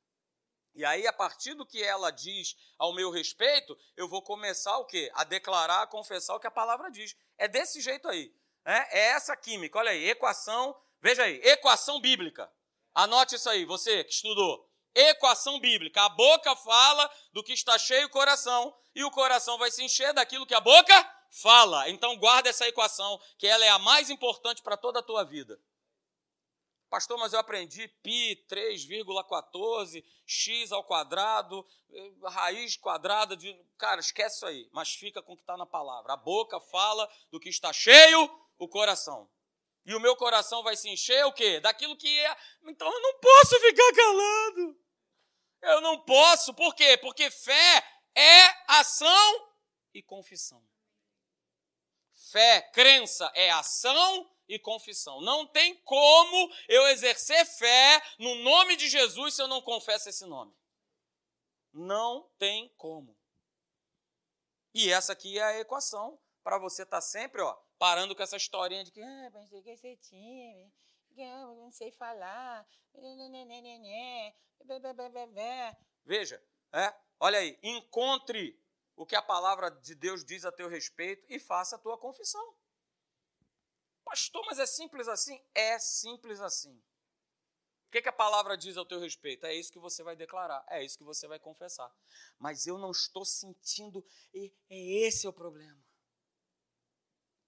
E 0.74 0.86
aí, 0.86 1.06
a 1.06 1.12
partir 1.12 1.54
do 1.54 1.66
que 1.66 1.84
ela 1.84 2.12
diz 2.12 2.56
ao 2.78 2.94
meu 2.94 3.12
respeito, 3.12 3.78
eu 3.98 4.08
vou 4.08 4.22
começar 4.22 4.78
o 4.78 4.86
quê? 4.86 5.12
A 5.14 5.24
declarar, 5.24 5.82
a 5.82 5.88
confessar 5.88 6.36
o 6.36 6.40
que 6.40 6.48
a 6.48 6.52
palavra 6.52 6.90
diz. 6.90 7.16
É 7.38 7.48
desse 7.48 7.82
jeito 7.82 8.08
aí. 8.08 8.34
Né? 8.66 8.88
É 8.92 9.00
essa 9.10 9.36
química. 9.36 9.78
Olha 9.78 9.92
aí, 9.92 10.10
equação, 10.10 10.80
veja 11.02 11.24
aí, 11.24 11.42
equação 11.44 12.00
bíblica. 12.00 12.52
Anote 12.94 13.36
isso 13.36 13.50
aí, 13.50 13.66
você 13.66 14.04
que 14.04 14.14
estudou. 14.14 14.70
Equação 14.93 15.60
bíblica. 15.60 16.04
A 16.04 16.10
boca 16.10 16.56
fala 16.56 17.10
do 17.32 17.43
que 17.43 17.54
está 17.54 17.77
cheio 17.77 18.08
o 18.08 18.10
coração, 18.10 18.75
e 18.93 19.04
o 19.04 19.12
coração 19.12 19.58
vai 19.58 19.71
se 19.71 19.84
encher 19.84 20.13
daquilo 20.13 20.45
que 20.45 20.54
a 20.54 20.60
boca 20.60 21.15
fala. 21.30 21.89
Então 21.89 22.17
guarda 22.17 22.49
essa 22.49 22.67
equação, 22.67 23.19
que 23.38 23.47
ela 23.47 23.63
é 23.63 23.69
a 23.69 23.80
mais 23.80 24.10
importante 24.10 24.62
para 24.62 24.77
toda 24.77 24.99
a 24.99 25.04
tua 25.04 25.23
vida. 25.23 25.60
Pastor, 26.89 27.17
mas 27.17 27.32
eu 27.32 27.39
aprendi 27.39 27.88
π 27.88 28.45
3,14, 28.49 30.04
x 30.25 30.73
ao 30.73 30.84
quadrado, 30.84 31.65
eh, 31.89 32.12
raiz 32.25 32.75
quadrada 32.75 33.38
de. 33.38 33.58
Cara, 33.77 34.01
esquece 34.01 34.36
isso 34.36 34.45
aí, 34.45 34.69
mas 34.73 34.93
fica 34.93 35.21
com 35.21 35.32
o 35.32 35.38
que 35.38 35.41
está 35.41 35.56
na 35.56 35.65
palavra. 35.65 36.12
A 36.12 36.17
boca 36.17 36.60
fala 36.60 37.10
do 37.32 37.39
que 37.39 37.47
está 37.47 37.71
cheio 37.71 38.30
o 38.60 38.67
coração. 38.67 39.30
E 39.86 39.95
o 39.95 40.01
meu 40.01 40.17
coração 40.17 40.62
vai 40.63 40.75
se 40.75 40.89
encher 40.89 41.25
o 41.25 41.32
quê? 41.32 41.62
Daquilo 41.62 41.95
que 41.95 42.19
é. 42.19 42.38
Então 42.63 42.91
eu 42.91 43.01
não 43.01 43.19
posso 43.19 43.58
ficar 43.62 43.93
calado. 43.93 44.81
Eu 45.62 45.82
não 45.82 46.00
posso. 46.00 46.54
Por 46.54 46.74
quê? 46.76 46.97
Porque 46.97 47.30
fé 47.30 47.88
é 48.15 48.47
ação 48.67 49.50
e 49.93 50.02
confissão. 50.02 50.63
Fé, 52.32 52.62
crença 52.74 53.30
é 53.36 53.52
ação 53.52 54.30
e 54.47 54.58
confissão. 54.58 55.21
Não 55.21 55.45
tem 55.45 55.76
como 55.84 56.54
eu 56.67 56.88
exercer 56.88 57.45
fé 57.45 58.02
no 58.17 58.36
nome 58.36 58.76
de 58.76 58.89
Jesus 58.89 59.36
se 59.36 59.41
eu 59.41 59.47
não 59.47 59.62
confesso 59.62 60.10
esse 60.10 60.26
nome. 60.26 60.54
Não 61.74 62.30
tem 62.38 62.69
como. 62.78 63.17
E 64.74 64.91
essa 64.91 65.13
aqui 65.13 65.38
é 65.38 65.43
a 65.43 65.60
equação 65.60 66.19
para 66.43 66.58
você 66.58 66.84
estar 66.84 66.97
tá 66.97 67.02
sempre, 67.02 67.41
ó, 67.41 67.58
parando 67.78 68.15
com 68.15 68.24
essa 68.24 68.38
historinha 68.38 68.84
de 68.84 68.91
que 68.91 69.02
ah, 69.02 69.32
pensei 69.32 69.62
que 69.62 69.78
ser 69.78 69.97
time, 69.97 70.71
eu 71.17 71.56
não 71.56 71.71
sei 71.71 71.91
falar. 71.91 72.67
Veja, 76.06 76.43
é, 76.74 76.93
olha 77.19 77.39
aí, 77.39 77.58
encontre 77.62 78.60
o 78.95 79.06
que 79.06 79.15
a 79.15 79.21
palavra 79.21 79.69
de 79.69 79.95
Deus 79.95 80.24
diz 80.24 80.45
a 80.45 80.52
teu 80.52 80.67
respeito 80.67 81.26
e 81.30 81.39
faça 81.39 81.76
a 81.76 81.80
tua 81.80 81.97
confissão. 81.97 82.56
Pastor, 84.04 84.45
mas 84.45 84.60
é 84.60 84.65
simples 84.65 85.08
assim? 85.08 85.41
É 85.54 85.80
simples 85.80 86.41
assim. 86.41 86.76
O 87.88 87.91
que, 87.91 88.02
que, 88.02 88.10
a 88.10 88.13
palavra 88.13 88.58
diz 88.58 88.78
ao 88.78 88.86
teu 88.86 89.00
respeito? 89.00 89.45
É 89.45 89.54
isso 89.54 89.71
que 89.71 89.80
você 89.80 90.02
vai 90.02 90.15
declarar, 90.15 90.63
é 90.69 90.84
isso 90.84 90.97
que 90.97 91.04
você 91.04 91.28
vai 91.28 91.38
confessar. 91.39 91.93
Mas 92.39 92.65
eu 92.65 92.78
não 92.78 92.91
estou 92.91 93.26
sentindo, 93.26 94.06
e 94.34 94.54
é 94.69 95.08
esse 95.08 95.28
o 95.28 95.34
problema. 95.34 95.78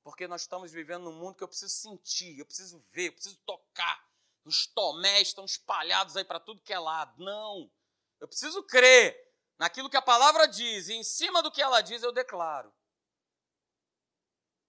Porque 0.04 0.28
nós 0.28 0.42
estamos 0.42 0.72
vivendo 0.72 1.04
num 1.04 1.14
mundo 1.14 1.36
que 1.36 1.44
eu 1.44 1.48
preciso 1.48 1.74
sentir, 1.74 2.38
eu 2.38 2.46
preciso 2.46 2.80
ver, 2.92 3.08
eu 3.08 3.14
preciso 3.14 3.38
tocar. 3.46 4.06
Os 4.44 4.68
tomés 4.68 5.30
estão 5.30 5.46
espalhados 5.46 6.18
aí 6.18 6.26
para 6.26 6.40
tudo 6.40 6.62
que 6.62 6.74
é 6.74 6.80
lado. 6.80 7.24
Não. 7.24 7.72
Eu 8.20 8.28
preciso 8.28 8.62
crer 8.64 9.18
naquilo 9.58 9.90
que 9.90 9.98
a 9.98 10.02
palavra 10.02 10.46
diz, 10.46 10.90
e 10.90 10.94
em 10.94 11.04
cima 11.04 11.42
do 11.42 11.52
que 11.52 11.62
ela 11.62 11.82
diz 11.82 12.04
eu 12.04 12.12
declaro. 12.12 12.74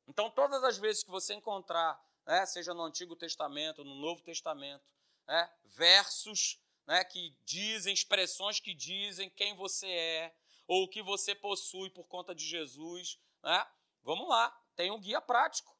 Então, 0.06 0.30
todas 0.30 0.62
as 0.62 0.78
vezes 0.78 1.02
que 1.02 1.10
você 1.10 1.34
encontrar, 1.34 2.00
né, 2.26 2.44
seja 2.46 2.74
no 2.74 2.82
Antigo 2.82 3.16
Testamento, 3.16 3.82
no 3.82 3.94
Novo 3.94 4.22
Testamento, 4.22 4.84
né, 5.26 5.52
versos 5.64 6.60
né, 6.86 7.02
que 7.04 7.34
dizem, 7.44 7.92
expressões 7.92 8.60
que 8.60 8.74
dizem 8.74 9.30
quem 9.30 9.54
você 9.56 9.88
é, 9.88 10.36
ou 10.66 10.84
o 10.84 10.88
que 10.88 11.02
você 11.02 11.34
possui 11.34 11.90
por 11.90 12.04
conta 12.04 12.34
de 12.34 12.44
Jesus, 12.44 13.18
né, 13.42 13.66
vamos 14.02 14.28
lá, 14.28 14.56
tem 14.76 14.90
um 14.90 15.00
guia 15.00 15.20
prático. 15.20 15.76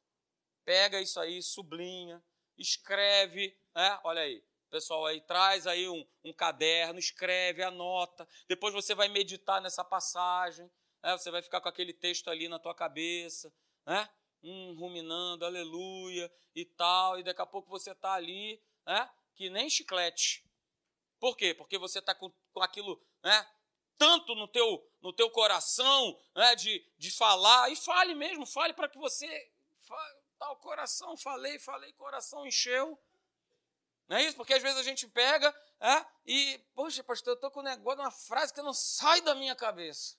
Pega 0.63 1.01
isso 1.01 1.19
aí, 1.19 1.41
sublinha, 1.41 2.23
escreve, 2.57 3.57
né? 3.75 3.99
Olha 4.03 4.21
aí, 4.21 4.43
pessoal 4.69 5.05
aí 5.05 5.21
traz 5.21 5.67
aí 5.67 5.87
um, 5.87 6.05
um, 6.23 6.33
caderno, 6.33 6.99
escreve, 6.99 7.63
anota. 7.63 8.27
Depois 8.47 8.73
você 8.73 8.95
vai 8.95 9.07
meditar 9.07 9.61
nessa 9.61 9.83
passagem, 9.83 10.69
né? 11.03 11.11
você 11.17 11.29
vai 11.31 11.41
ficar 11.41 11.61
com 11.61 11.69
aquele 11.69 11.93
texto 11.93 12.29
ali 12.29 12.47
na 12.47 12.59
tua 12.59 12.73
cabeça, 12.73 13.53
né? 13.85 14.09
Hum, 14.43 14.75
ruminando, 14.77 15.45
aleluia 15.45 16.31
e 16.53 16.65
tal. 16.65 17.19
E 17.19 17.23
daqui 17.23 17.41
a 17.41 17.45
pouco 17.45 17.69
você 17.69 17.91
está 17.91 18.13
ali, 18.13 18.61
né? 18.85 19.09
Que 19.35 19.49
nem 19.49 19.69
chiclete. 19.69 20.43
Por 21.19 21.37
quê? 21.37 21.53
Porque 21.53 21.77
você 21.77 21.99
está 21.99 22.13
com, 22.13 22.31
com 22.53 22.61
aquilo, 22.61 23.01
né? 23.23 23.47
tanto 23.97 24.35
no 24.35 24.47
teu, 24.47 24.85
no 25.05 25.13
teu 25.13 25.29
coração 25.29 26.19
né, 26.35 26.55
de, 26.55 26.83
de 26.97 27.11
falar, 27.11 27.69
e 27.69 27.75
fale 27.75 28.15
mesmo, 28.15 28.43
fale 28.43 28.73
para 28.73 28.89
que 28.89 28.97
você. 28.97 29.51
Tá 30.39 30.51
o 30.51 30.55
coração, 30.55 31.15
falei, 31.15 31.59
falei, 31.59 31.93
coração 31.93 32.45
encheu. 32.47 32.99
Não 34.07 34.17
é 34.17 34.23
isso? 34.23 34.35
Porque 34.35 34.55
às 34.55 34.63
vezes 34.63 34.79
a 34.79 34.83
gente 34.83 35.07
pega 35.07 35.55
é, 35.79 36.05
e, 36.25 36.57
poxa, 36.73 37.03
pastor, 37.03 37.33
eu 37.33 37.35
estou 37.35 37.51
com 37.51 37.59
um 37.59 37.63
negócio, 37.63 38.01
uma 38.01 38.09
frase 38.09 38.51
que 38.51 38.63
não 38.63 38.73
sai 38.73 39.21
da 39.21 39.35
minha 39.35 39.55
cabeça. 39.55 40.17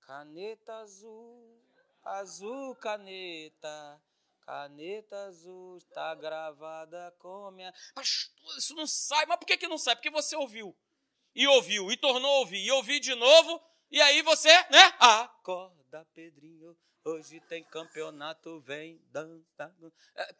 Caneta 0.00 0.76
azul. 0.76 1.62
azul 2.02 2.74
caneta, 2.76 4.02
caneta 4.40 5.26
azul 5.26 5.76
está 5.76 6.14
gravada 6.14 7.14
com 7.18 7.50
minha. 7.50 7.74
Pastor, 7.94 8.56
isso 8.56 8.74
não 8.74 8.86
sai. 8.86 9.26
Mas 9.26 9.38
por 9.38 9.44
que, 9.44 9.58
que 9.58 9.68
não 9.68 9.76
sai? 9.76 9.94
Porque 9.94 10.10
você 10.10 10.34
ouviu. 10.36 10.74
E 11.38 11.46
ouviu, 11.46 11.88
e 11.92 11.96
tornou 11.96 12.28
a 12.28 12.38
ouvir, 12.40 12.66
e 12.66 12.70
ouviu 12.72 12.98
de 12.98 13.14
novo, 13.14 13.62
e 13.92 14.02
aí 14.02 14.22
você, 14.22 14.48
né? 14.48 14.92
Acorda, 14.98 16.04
Pedrinho. 16.12 16.76
Hoje 17.04 17.38
tem 17.42 17.62
campeonato, 17.62 18.60
vem 18.62 19.00
dança. 19.12 19.72
É, 20.16 20.34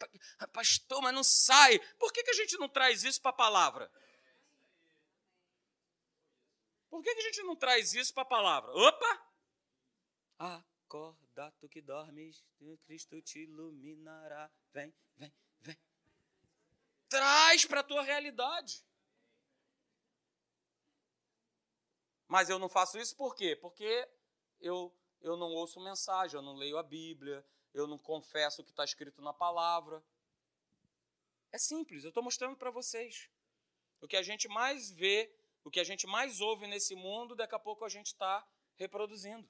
pastor, 0.47 1.01
mas 1.01 1.13
não 1.13 1.23
sai. 1.23 1.79
Por 1.97 2.11
que, 2.11 2.21
que 2.21 2.31
a 2.31 2.33
gente 2.33 2.57
não 2.57 2.67
traz 2.67 3.05
isso 3.05 3.21
para 3.21 3.31
a 3.31 3.33
palavra? 3.33 3.89
Por 6.89 7.01
que, 7.01 7.15
que 7.15 7.21
a 7.21 7.23
gente 7.23 7.43
não 7.43 7.55
traz 7.55 7.93
isso 7.93 8.13
para 8.13 8.23
a 8.23 8.25
palavra? 8.25 8.69
Opa! 8.73 9.27
Acorda, 10.37 11.53
tu 11.61 11.69
que 11.69 11.81
dormes, 11.81 12.43
Cristo 12.85 13.21
te 13.21 13.39
iluminará. 13.43 14.51
Vem, 14.73 14.93
vem, 15.15 15.33
vem. 15.61 15.79
Traz 17.07 17.63
para 17.63 17.79
a 17.79 17.83
tua 17.83 18.03
realidade. 18.03 18.83
Mas 22.29 22.49
eu 22.49 22.57
não 22.57 22.69
faço 22.69 22.97
isso 22.97 23.17
por 23.17 23.35
quê? 23.35 23.57
Porque 23.57 24.07
eu, 24.61 24.95
eu 25.19 25.35
não 25.35 25.51
ouço 25.51 25.81
mensagem, 25.81 26.37
eu 26.37 26.41
não 26.41 26.55
leio 26.55 26.77
a 26.77 26.83
Bíblia, 26.83 27.45
eu 27.73 27.85
não 27.85 27.97
confesso 27.97 28.61
o 28.61 28.63
que 28.63 28.71
está 28.71 28.85
escrito 28.85 29.21
na 29.21 29.33
palavra. 29.33 30.01
É 31.51 31.57
simples, 31.57 32.05
eu 32.05 32.09
estou 32.09 32.23
mostrando 32.23 32.55
para 32.55 32.71
vocês. 32.71 33.29
O 33.99 34.07
que 34.07 34.15
a 34.15 34.21
gente 34.21 34.47
mais 34.47 34.89
vê 34.89 35.35
o 35.63 35.71
que 35.71 35.79
a 35.79 35.83
gente 35.83 36.07
mais 36.07 36.41
ouve 36.41 36.67
nesse 36.67 36.95
mundo, 36.95 37.35
daqui 37.35 37.55
a 37.55 37.59
pouco 37.59 37.85
a 37.85 37.89
gente 37.89 38.07
está 38.07 38.45
reproduzindo. 38.75 39.47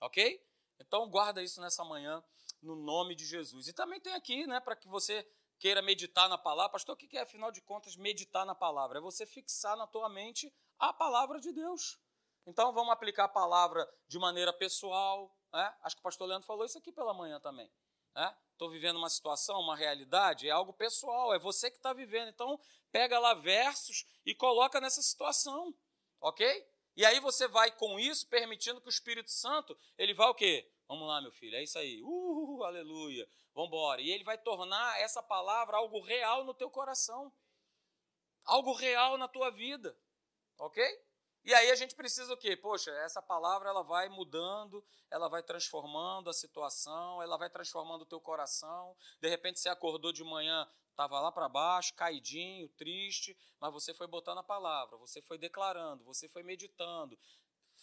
Ok? 0.00 0.42
Então 0.78 1.08
guarda 1.08 1.42
isso 1.42 1.60
nessa 1.60 1.84
manhã, 1.84 2.22
no 2.62 2.76
nome 2.76 3.14
de 3.14 3.24
Jesus. 3.26 3.68
E 3.68 3.72
também 3.72 4.00
tem 4.00 4.14
aqui, 4.14 4.46
né, 4.46 4.60
para 4.60 4.76
que 4.76 4.88
você 4.88 5.26
queira 5.64 5.80
meditar 5.80 6.28
na 6.28 6.36
palavra. 6.36 6.72
Pastor, 6.72 6.94
o 6.94 6.98
que 6.98 7.16
é, 7.16 7.22
afinal 7.22 7.50
de 7.50 7.62
contas, 7.62 7.96
meditar 7.96 8.44
na 8.44 8.54
palavra? 8.54 8.98
É 8.98 9.00
você 9.00 9.24
fixar 9.24 9.74
na 9.78 9.86
tua 9.86 10.10
mente 10.10 10.54
a 10.78 10.92
palavra 10.92 11.40
de 11.40 11.50
Deus. 11.52 11.98
Então 12.46 12.70
vamos 12.74 12.92
aplicar 12.92 13.24
a 13.24 13.28
palavra 13.28 13.90
de 14.06 14.18
maneira 14.18 14.52
pessoal. 14.52 15.34
Né? 15.50 15.74
Acho 15.80 15.96
que 15.96 16.00
o 16.00 16.02
pastor 16.02 16.28
Leandro 16.28 16.46
falou 16.46 16.66
isso 16.66 16.76
aqui 16.76 16.92
pela 16.92 17.14
manhã 17.14 17.40
também. 17.40 17.72
Estou 18.52 18.68
né? 18.68 18.74
vivendo 18.74 18.96
uma 18.96 19.08
situação, 19.08 19.58
uma 19.58 19.74
realidade, 19.74 20.46
é 20.46 20.50
algo 20.50 20.74
pessoal, 20.74 21.32
é 21.32 21.38
você 21.38 21.70
que 21.70 21.78
está 21.78 21.94
vivendo. 21.94 22.28
Então, 22.28 22.60
pega 22.92 23.18
lá 23.18 23.32
versos 23.32 24.04
e 24.26 24.34
coloca 24.34 24.78
nessa 24.82 25.00
situação, 25.00 25.74
ok? 26.20 26.68
E 26.94 27.06
aí 27.06 27.20
você 27.20 27.48
vai 27.48 27.70
com 27.70 27.98
isso 27.98 28.28
permitindo 28.28 28.82
que 28.82 28.88
o 28.88 28.90
Espírito 28.90 29.30
Santo, 29.30 29.74
ele 29.96 30.12
vai 30.12 30.28
o 30.28 30.34
quê? 30.34 30.70
Vamos 30.86 31.08
lá, 31.08 31.20
meu 31.20 31.32
filho, 31.32 31.56
é 31.56 31.62
isso 31.62 31.78
aí. 31.78 32.02
Uh, 32.02 32.62
aleluia. 32.62 33.28
Vamos 33.54 33.68
embora. 33.68 34.00
E 34.00 34.10
ele 34.10 34.24
vai 34.24 34.36
tornar 34.36 35.00
essa 35.00 35.22
palavra 35.22 35.76
algo 35.76 36.00
real 36.00 36.44
no 36.44 36.52
teu 36.52 36.70
coração. 36.70 37.32
Algo 38.44 38.72
real 38.74 39.16
na 39.16 39.26
tua 39.26 39.50
vida. 39.50 39.96
OK? 40.58 40.82
E 41.44 41.52
aí 41.52 41.70
a 41.70 41.74
gente 41.74 41.94
precisa 41.94 42.32
o 42.32 42.36
quê? 42.38 42.56
Poxa, 42.56 42.90
essa 43.02 43.20
palavra 43.20 43.68
ela 43.68 43.82
vai 43.82 44.08
mudando, 44.08 44.82
ela 45.10 45.28
vai 45.28 45.42
transformando 45.42 46.30
a 46.30 46.32
situação, 46.32 47.22
ela 47.22 47.36
vai 47.36 47.50
transformando 47.50 48.02
o 48.02 48.06
teu 48.06 48.18
coração. 48.18 48.96
De 49.20 49.28
repente 49.28 49.60
você 49.60 49.68
acordou 49.68 50.10
de 50.10 50.24
manhã, 50.24 50.66
estava 50.88 51.20
lá 51.20 51.30
para 51.30 51.48
baixo, 51.48 51.92
caidinho, 51.94 52.68
triste, 52.70 53.36
mas 53.60 53.72
você 53.72 53.92
foi 53.92 54.06
botando 54.06 54.38
a 54.38 54.42
palavra, 54.42 54.96
você 54.96 55.20
foi 55.20 55.36
declarando, 55.36 56.02
você 56.04 56.28
foi 56.28 56.42
meditando. 56.42 57.18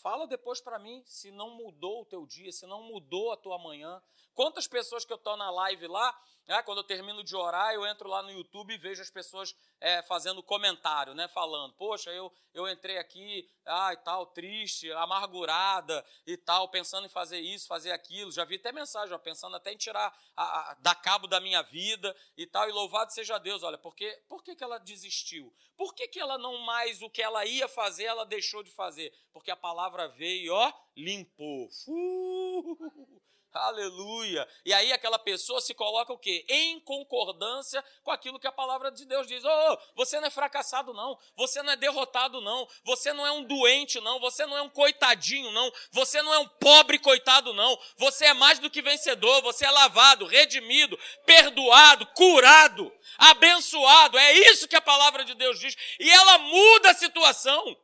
Fala 0.02 0.26
depois 0.26 0.60
para 0.60 0.80
mim 0.80 1.04
se 1.06 1.32
não 1.32 1.52
mudou 1.52 2.02
o 2.02 2.06
teu 2.06 2.26
dia, 2.26 2.52
se 2.52 2.66
não 2.66 2.82
mudou 2.82 3.32
a 3.32 3.38
tua 3.38 3.60
manhã. 3.60 4.02
Quantas 4.34 4.68
pessoas 4.68 5.06
que 5.06 5.14
eu 5.14 5.18
estou 5.18 5.38
na 5.38 5.52
live 5.52 5.88
lá, 5.88 6.20
né, 6.52 6.62
quando 6.64 6.80
eu 6.80 6.84
termino 6.84 7.24
de 7.24 7.34
orar, 7.34 7.74
eu 7.74 7.86
entro 7.86 8.10
lá 8.10 8.22
no 8.22 8.30
YouTube 8.30 8.74
e 8.74 8.78
vejo 8.78 9.02
as 9.02 9.10
pessoas 9.10 9.56
é, 9.80 10.02
fazendo 10.02 10.44
comentário, 10.44 11.14
né, 11.14 11.26
falando, 11.30 11.74
poxa, 11.76 12.12
eu, 12.12 12.30
eu 12.54 12.68
entrei 12.68 12.98
aqui, 12.98 13.50
ah, 13.66 13.94
e 13.94 13.98
tal, 13.98 14.26
triste, 14.26 14.92
amargurada 14.92 16.06
e 16.28 16.36
tal, 16.36 16.68
pensando 16.68 17.06
em 17.06 17.10
fazer 17.10 17.40
isso, 17.40 17.68
fazer 17.68 17.94
aquilo. 17.94 18.34
Já 18.34 18.44
vi 18.44 18.56
até 18.56 18.74
mensagem, 18.74 19.16
ó, 19.16 19.18
pensando 19.18 19.56
até 19.56 19.72
em 19.72 19.78
tirar, 19.78 20.14
a, 20.36 20.72
a, 20.74 20.96
cabo 20.96 21.26
da 21.26 21.40
minha 21.40 21.62
vida 21.62 22.14
e 22.36 22.46
tal. 22.46 22.68
E 22.68 22.74
louvado 22.74 23.14
seja 23.14 23.38
Deus, 23.38 23.64
olha, 23.64 23.78
porque, 23.78 24.12
por 24.28 24.44
que, 24.44 24.54
que 24.54 24.64
ela 24.64 24.78
desistiu? 24.78 25.56
Por 25.78 25.96
que, 25.96 26.06
que 26.10 26.20
ela 26.20 26.38
não 26.38 26.58
mais 26.66 27.02
o 27.02 27.10
que 27.10 27.22
ela 27.22 27.46
ia 27.46 27.70
fazer, 27.70 28.04
ela 28.04 28.26
deixou 28.26 28.62
de 28.62 28.72
fazer? 28.72 29.14
Porque 29.32 29.52
a 29.52 29.56
palavra 29.56 30.10
veio 30.10 30.54
ó, 30.54 30.74
limpou. 30.98 31.70
Uh! 31.88 33.22
Aleluia. 33.54 34.48
E 34.66 34.74
aí 34.74 34.94
aquela 34.94 35.20
pessoa 35.20 35.60
se 35.60 35.74
coloca 35.74 36.14
o 36.14 36.18
quê? 36.18 36.46
Em 36.48 36.80
concordância 36.80 37.84
com 38.02 38.10
aquilo 38.10 38.40
que 38.40 38.48
a 38.48 38.52
palavra 38.52 38.90
de 38.90 39.06
Deus 39.06 39.28
diz. 39.28 39.44
Oh, 39.44 39.78
você 39.94 40.20
não 40.22 40.28
é 40.28 40.32
fracassado 40.32 40.94
não, 40.94 41.20
você 41.36 41.62
não 41.62 41.74
é 41.74 41.76
derrotado 41.76 42.40
não, 42.40 42.66
você 42.86 43.12
não 43.12 43.28
é 43.28 43.32
um 43.32 43.44
doente 43.44 44.00
não, 44.00 44.22
você 44.22 44.46
não 44.46 44.58
é 44.58 44.62
um 44.62 44.70
coitadinho 44.70 45.52
não, 45.52 45.70
você 45.92 46.22
não 46.22 46.34
é 46.34 46.40
um 46.40 46.48
pobre 46.48 46.98
coitado 46.98 47.54
não. 47.54 47.78
Você 47.98 48.26
é 48.26 48.34
mais 48.34 48.58
do 48.58 48.70
que 48.70 48.82
vencedor, 48.82 49.42
você 49.42 49.66
é 49.66 49.72
lavado, 49.72 50.26
redimido, 50.26 50.98
perdoado, 51.26 52.06
curado, 52.08 52.92
abençoado. 53.18 54.18
É 54.18 54.32
isso 54.34 54.68
que 54.68 54.78
a 54.78 54.82
palavra 54.82 55.26
de 55.26 55.36
Deus 55.36 55.60
diz. 55.60 55.76
E 56.00 56.10
ela 56.10 56.38
muda 56.38 56.92
a 56.92 56.96
situação. 56.96 57.78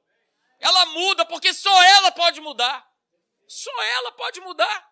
Ela 0.59 0.85
muda 0.87 1.25
porque 1.25 1.53
só 1.53 1.83
ela 1.83 2.11
pode 2.11 2.39
mudar. 2.39 2.87
Só 3.47 3.83
ela 3.83 4.11
pode 4.13 4.39
mudar. 4.39 4.86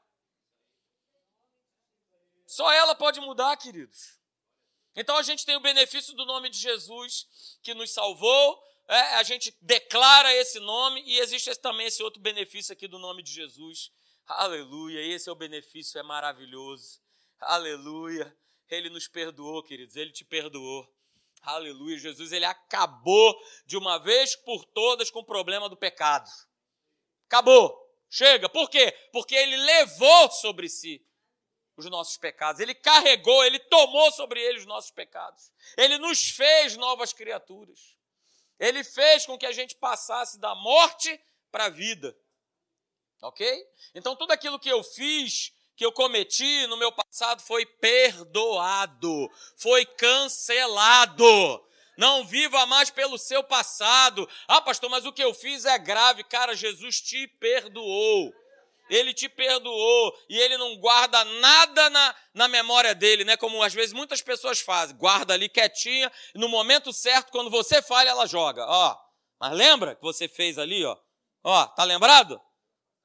Só 2.46 2.72
ela 2.72 2.96
pode 2.96 3.20
mudar, 3.20 3.56
queridos. 3.58 4.20
Então 4.96 5.18
a 5.18 5.24
gente 5.24 5.46
tem 5.46 5.56
o 5.56 5.62
benefício 5.62 6.14
do 6.14 6.26
nome 6.26 6.50
de 6.50 6.58
Jesus 6.58 7.28
que 7.62 7.74
nos 7.74 7.92
salvou, 7.92 8.64
é, 8.88 9.16
a 9.16 9.24
gente 9.24 9.56
declara 9.62 10.34
esse 10.36 10.60
nome 10.60 11.04
e 11.06 11.20
existe 11.20 11.54
também 11.56 11.88
esse 11.88 12.04
outro 12.04 12.22
benefício 12.22 12.72
aqui 12.72 12.88
do 12.88 13.00
nome 13.00 13.24
de 13.24 13.32
Jesus. 13.32 13.92
Aleluia, 14.28 15.02
esse 15.02 15.28
é 15.28 15.32
o 15.32 15.36
benefício, 15.36 16.00
é 16.00 16.04
maravilhoso. 16.04 17.02
Aleluia. 17.40 18.36
Ele 18.70 18.90
nos 18.90 19.08
perdoou, 19.08 19.62
queridos, 19.64 19.96
ele 19.96 20.12
te 20.12 20.24
perdoou. 20.24 20.88
Aleluia. 21.42 21.98
Jesus, 21.98 22.32
ele 22.32 22.46
acabou 22.46 23.40
de 23.66 23.78
uma 23.78 24.00
vez 24.00 24.36
por 24.36 24.66
todas 24.66 25.12
com 25.12 25.20
o 25.20 25.26
problema 25.26 25.70
do 25.70 25.78
pecado. 25.78 26.30
Acabou. 27.28 27.84
Chega. 28.10 28.50
Por 28.50 28.70
quê? 28.70 28.92
Porque 29.12 29.36
ele 29.36 29.56
levou 29.58 30.32
sobre 30.32 30.68
si 30.70 31.06
os 31.78 31.86
nossos 31.90 32.18
pecados. 32.18 32.62
Ele 32.62 32.74
carregou, 32.74 33.44
ele 33.44 33.60
tomou 33.60 34.12
sobre 34.12 34.42
ele 34.42 34.60
os 34.60 34.66
nossos 34.66 34.92
pecados. 34.92 35.52
Ele 35.78 35.98
nos 35.98 36.30
fez 36.30 36.76
novas 36.78 37.12
criaturas. 37.14 37.96
Ele 38.60 38.84
fez 38.84 39.26
com 39.26 39.38
que 39.38 39.46
a 39.46 39.52
gente 39.52 39.76
passasse 39.76 40.40
da 40.40 40.56
morte 40.56 41.20
para 41.52 41.66
a 41.66 41.70
vida. 41.70 42.18
Ok? 43.22 43.66
Então, 43.94 44.16
tudo 44.16 44.32
aquilo 44.32 44.60
que 44.60 44.70
eu 44.70 44.84
fiz, 44.84 45.52
que 45.76 45.86
eu 45.86 45.92
cometi 45.92 46.68
no 46.68 46.78
meu 46.78 46.92
passado, 46.92 47.42
foi 47.42 47.66
perdoado, 47.66 49.30
foi 49.58 49.86
cancelado. 49.86 51.26
Não 51.98 52.26
viva 52.26 52.66
mais 52.66 52.90
pelo 52.90 53.18
seu 53.18 53.44
passado. 53.44 54.30
Ah, 54.48 54.62
pastor, 54.62 54.90
mas 54.90 55.06
o 55.06 55.14
que 55.14 55.24
eu 55.24 55.34
fiz 55.34 55.66
é 55.66 55.78
grave. 55.78 56.24
Cara, 56.24 56.56
Jesus 56.56 57.02
te 57.02 57.28
perdoou. 57.28 58.34
Ele 58.90 59.14
te 59.14 59.28
perdoou 59.28 60.18
e 60.30 60.38
ele 60.38 60.58
não 60.58 60.78
guarda 60.78 61.24
nada 61.26 61.90
na, 61.90 62.16
na 62.34 62.48
memória 62.48 62.94
dele, 62.94 63.24
né? 63.24 63.36
Como 63.36 63.62
às 63.64 63.74
vezes 63.74 63.94
muitas 63.94 64.22
pessoas 64.22 64.60
fazem. 64.60 64.96
Guarda 64.96 65.34
ali 65.34 65.50
quietinha, 65.50 66.12
e 66.34 66.40
no 66.40 66.48
momento 66.48 66.94
certo, 66.94 67.32
quando 67.32 67.50
você 67.50 67.82
falha, 67.82 68.10
ela 68.10 68.26
joga. 68.26 68.66
Ó, 68.68 68.98
mas 69.40 69.54
lembra 69.54 69.96
que 69.96 70.02
você 70.02 70.28
fez 70.28 70.58
ali, 70.58 70.86
ó? 70.86 70.98
Ó, 71.44 71.66
tá 71.68 71.84
lembrado? 71.84 72.40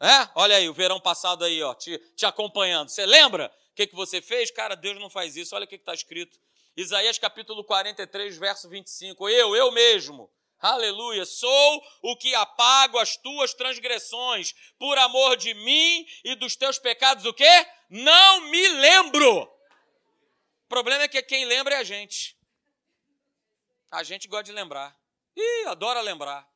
É? 0.02 0.28
Olha 0.34 0.56
aí, 0.56 0.68
o 0.68 0.74
verão 0.74 0.98
passado 0.98 1.44
aí, 1.44 1.62
ó, 1.62 1.74
te, 1.74 1.98
te 2.16 2.24
acompanhando. 2.24 2.88
Você 2.88 3.04
lembra 3.04 3.52
o 3.70 3.74
que, 3.74 3.86
que 3.86 3.94
você 3.94 4.22
fez? 4.22 4.50
Cara, 4.50 4.74
Deus 4.74 4.98
não 4.98 5.10
faz 5.10 5.36
isso. 5.36 5.54
Olha 5.54 5.64
o 5.64 5.68
que 5.68 5.76
está 5.76 5.92
escrito. 5.92 6.38
Isaías 6.76 7.18
capítulo 7.18 7.62
43, 7.64 8.36
verso 8.38 8.68
25. 8.68 9.28
Eu, 9.28 9.54
eu 9.54 9.70
mesmo 9.70 10.30
Aleluia. 10.61 11.25
Sou 11.25 11.83
o 12.03 12.16
que 12.16 12.35
apago 12.35 12.99
as 12.99 13.16
tuas 13.16 13.55
transgressões 13.55 14.55
por 14.79 14.99
amor 14.99 15.37
de 15.37 15.55
mim 15.55 16.07
e 16.23 16.35
dos 16.35 16.55
teus 16.55 16.79
pecados. 16.79 17.25
O 17.25 17.33
quê? 17.33 17.66
Não 17.88 18.42
me 18.42 18.68
lembro. 18.68 19.42
O 19.42 20.68
problema 20.68 21.05
é 21.05 21.09
que 21.09 21.23
quem 21.23 21.46
lembra 21.46 21.77
é 21.77 21.79
a 21.79 21.85
gente. 21.85 22.38
A 23.90 24.03
gente 24.03 24.29
gosta 24.29 24.44
de 24.44 24.53
lembrar. 24.53 24.94
Ih, 25.35 25.66
adora 25.66 26.03
lembrar. 26.03 26.46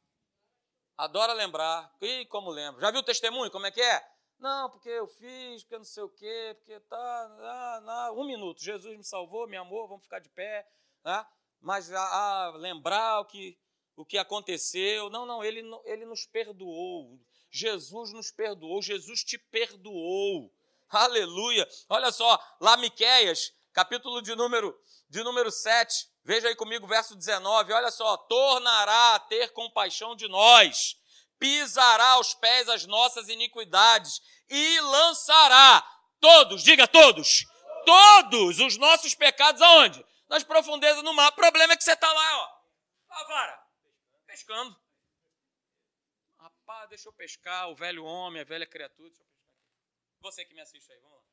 Adora 0.99 1.33
lembrar. 1.33 1.91
Ih, 2.01 2.27
como 2.27 2.51
lembro. 2.51 2.83
Já 2.83 2.91
viu 2.91 3.01
o 3.01 3.05
testemunho? 3.05 3.51
Como 3.51 3.67
é 3.67 3.71
que 3.71 3.81
é? 3.81 4.07
Não, 4.39 4.69
porque 4.71 4.91
eu 4.91 5.07
fiz, 5.07 5.63
porque 5.63 5.79
não 5.79 5.85
sei 5.85 6.03
o 6.03 6.11
quê, 6.11 6.55
porque 6.59 6.79
tá. 6.81 6.97
Ah, 6.97 7.81
não. 7.83 8.21
Um 8.21 8.27
minuto. 8.27 8.63
Jesus 8.63 8.97
me 8.97 9.05
salvou, 9.05 9.49
me 9.49 9.57
amou, 9.57 9.89
vamos 9.89 10.05
ficar 10.05 10.19
de 10.19 10.29
pé. 10.29 10.69
Né? 11.03 11.27
Mas 11.61 11.91
ah, 11.91 12.53
lembrar 12.57 13.21
o 13.21 13.25
que 13.25 13.59
o 13.97 14.05
que 14.05 14.19
aconteceu. 14.19 15.11
Não, 15.11 15.27
não, 15.27 15.45
ele, 15.45 15.63
ele 15.85 16.05
nos 16.05 16.27
perdoou. 16.27 17.19
Jesus 17.51 18.13
nos 18.13 18.31
perdoou, 18.31 18.83
Jesus 18.83 19.23
te 19.23 19.39
perdoou. 19.39 20.53
Aleluia. 20.91 21.69
Olha 21.89 22.11
só, 22.11 22.39
lá 22.61 22.77
Miqueias, 22.77 23.53
capítulo 23.73 24.21
de 24.21 24.35
número 24.35 24.77
de 25.09 25.23
número 25.23 25.51
7. 25.51 26.09
Veja 26.25 26.49
aí 26.49 26.57
comigo 26.57 26.87
verso 26.87 27.15
19. 27.15 27.73
Olha 27.73 27.91
só, 27.91 28.17
tornará 28.17 29.15
a 29.15 29.21
ter 29.21 29.53
compaixão 29.53 30.17
de 30.17 30.27
nós. 30.27 30.97
Pisará 31.39 32.11
aos 32.13 32.35
pés 32.35 32.69
as 32.69 32.87
nossas 32.87 33.29
iniquidades 33.29 34.21
e 34.49 34.81
lançará 34.81 35.87
todos, 36.21 36.63
diga 36.63 36.89
todos, 36.89 37.45
todos 37.85 38.61
os 38.61 38.77
nossos 38.79 39.15
pecados 39.15 39.61
aonde? 39.61 40.05
Nas 40.29 40.43
profundezas 40.43 41.03
do 41.03 41.13
mar. 41.13 41.31
O 41.31 41.37
problema 41.37 41.75
é 41.75 41.77
que 41.77 41.85
você 41.85 41.93
está 41.93 42.11
lá, 42.11 42.39
ó. 42.39 42.49
A. 43.11 43.64
Pescando. 44.35 44.77
Rapaz, 46.37 46.89
deixa 46.89 47.09
eu 47.09 47.13
pescar. 47.13 47.71
O 47.71 47.77
velho 47.77 48.05
homem, 48.05 48.43
a 48.43 48.45
velha 48.45 48.67
criatura. 48.67 49.09
Deixa 49.09 49.23
eu 49.23 49.27
pescar. 49.29 49.55
Você 50.23 50.45
que 50.45 50.55
me 50.55 50.61
assiste 50.61 50.91
aí, 50.91 50.99
vamos 50.99 51.19
lá. 51.19 51.25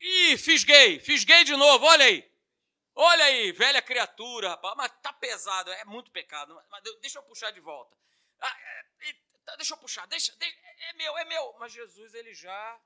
Ih, 0.00 0.36
fisguei, 0.36 0.98
fisguei 0.98 1.44
de 1.44 1.54
novo, 1.54 1.86
olha 1.86 2.04
aí. 2.04 2.28
Olha 2.96 3.26
aí, 3.26 3.52
velha 3.52 3.80
criatura, 3.80 4.48
rapaz. 4.48 4.74
Mas 4.76 4.92
tá 5.00 5.12
pesado, 5.12 5.70
é 5.70 5.84
muito 5.84 6.10
pecado. 6.10 6.60
Mas 6.68 6.82
deixa 7.00 7.20
eu 7.20 7.22
puxar 7.22 7.52
de 7.52 7.60
volta. 7.60 7.96
Ah, 8.40 8.58
é, 8.58 9.12
tá, 9.44 9.54
deixa 9.54 9.74
eu 9.74 9.78
puxar, 9.78 10.04
deixa, 10.06 10.34
deixa, 10.36 10.56
é 10.58 10.92
meu, 10.94 11.16
é 11.16 11.24
meu. 11.26 11.54
Mas 11.60 11.70
Jesus, 11.70 12.12
ele 12.12 12.34
já 12.34 12.82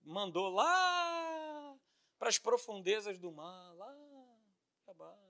mandou 0.00 0.48
lá 0.48 1.76
para 2.18 2.30
as 2.30 2.38
profundezas 2.38 3.18
do 3.18 3.30
mar, 3.30 3.74
lá 3.74 3.94
abaixo. 4.86 5.23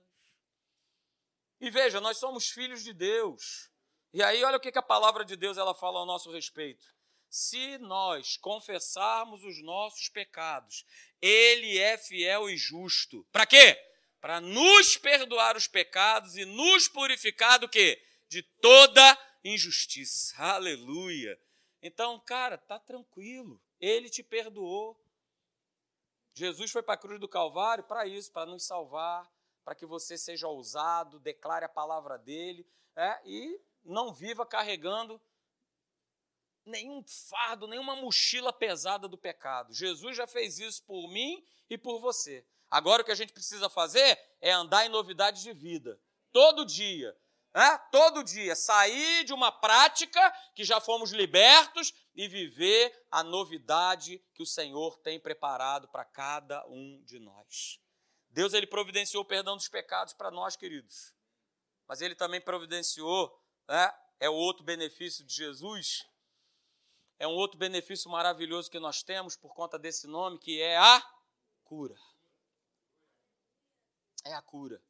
E 1.59 1.69
veja, 1.69 2.01
nós 2.01 2.17
somos 2.17 2.49
filhos 2.49 2.83
de 2.83 2.93
Deus. 2.93 3.69
E 4.13 4.23
aí, 4.23 4.43
olha 4.43 4.57
o 4.57 4.59
que 4.59 4.77
a 4.77 4.81
palavra 4.81 5.25
de 5.25 5.35
Deus 5.35 5.57
ela 5.57 5.73
fala 5.73 5.99
ao 5.99 6.05
nosso 6.05 6.31
respeito 6.31 6.95
se 7.35 7.77
nós 7.79 8.37
confessarmos 8.37 9.43
os 9.43 9.61
nossos 9.61 10.07
pecados, 10.07 10.85
ele 11.21 11.77
é 11.77 11.97
fiel 11.97 12.49
e 12.49 12.55
justo. 12.55 13.25
Para 13.29 13.45
quê? 13.45 13.77
Para 14.21 14.39
nos 14.39 14.95
perdoar 14.95 15.57
os 15.57 15.67
pecados 15.67 16.37
e 16.37 16.45
nos 16.45 16.87
purificar 16.87 17.59
do 17.59 17.67
quê? 17.67 18.01
De 18.29 18.41
toda 18.41 19.17
injustiça. 19.43 20.33
Aleluia. 20.41 21.37
Então, 21.81 22.17
cara, 22.21 22.57
tá 22.57 22.79
tranquilo. 22.79 23.61
Ele 23.81 24.09
te 24.09 24.23
perdoou. 24.23 24.97
Jesus 26.33 26.71
foi 26.71 26.81
para 26.81 26.93
a 26.93 26.97
cruz 26.97 27.19
do 27.19 27.27
Calvário 27.27 27.83
para 27.83 28.07
isso, 28.07 28.31
para 28.31 28.49
nos 28.49 28.65
salvar, 28.65 29.29
para 29.65 29.73
que 29.73 29.85
você 29.85 30.15
seja 30.15 30.47
ousado, 30.47 31.19
declare 31.19 31.65
a 31.65 31.69
palavra 31.69 32.19
dele 32.19 32.65
é, 32.95 33.19
e 33.25 33.59
não 33.83 34.13
viva 34.13 34.45
carregando 34.45 35.19
nenhum 36.63 37.03
fardo, 37.03 37.67
nenhuma 37.67 37.95
mochila 37.95 38.53
pesada 38.53 39.07
do 39.07 39.17
pecado. 39.17 39.73
Jesus 39.73 40.15
já 40.15 40.27
fez 40.27 40.59
isso 40.59 40.83
por 40.83 41.07
mim 41.09 41.43
e 41.67 41.77
por 41.79 41.99
você. 41.99 42.45
Agora 42.69 43.01
o 43.01 43.05
que 43.05 43.11
a 43.11 43.15
gente 43.15 43.33
precisa 43.33 43.67
fazer 43.67 44.19
é 44.39 44.51
andar 44.51 44.85
em 44.85 44.89
novidade 44.89 45.41
de 45.41 45.51
vida. 45.51 45.99
Todo 46.31 46.63
dia. 46.63 47.17
Né? 47.53 47.77
Todo 47.91 48.23
dia. 48.23 48.55
Sair 48.55 49.23
de 49.23 49.33
uma 49.33 49.51
prática 49.51 50.31
que 50.53 50.63
já 50.63 50.79
fomos 50.79 51.11
libertos 51.11 51.91
e 52.13 52.27
viver 52.27 52.93
a 53.09 53.23
novidade 53.23 54.23
que 54.33 54.43
o 54.43 54.47
Senhor 54.47 54.99
tem 54.99 55.19
preparado 55.19 55.87
para 55.87 56.05
cada 56.05 56.65
um 56.67 57.01
de 57.03 57.19
nós. 57.19 57.79
Deus 58.35 58.53
ele 58.53 58.67
providenciou 58.67 59.23
o 59.23 59.25
perdão 59.25 59.55
dos 59.55 59.69
pecados 59.69 60.13
para 60.13 60.29
nós, 60.29 60.57
queridos. 60.57 61.13
Mas 61.87 62.01
ele 62.01 62.15
também 62.15 62.41
providenciou, 62.41 63.33
né? 63.65 63.89
é 64.19 64.29
o 64.29 64.33
outro 64.33 64.61
benefício 64.61 65.25
de 65.25 65.33
Jesus, 65.33 66.05
é 67.17 67.25
um 67.25 67.31
outro 67.31 67.57
benefício 67.57 68.11
maravilhoso 68.11 68.69
que 68.69 68.77
nós 68.77 69.01
temos 69.01 69.37
por 69.37 69.55
conta 69.55 69.79
desse 69.79 70.05
nome, 70.05 70.37
que 70.37 70.61
é 70.61 70.75
a 70.75 71.01
cura. 71.63 71.95
É 74.25 74.33
a 74.33 74.41
cura. 74.41 74.83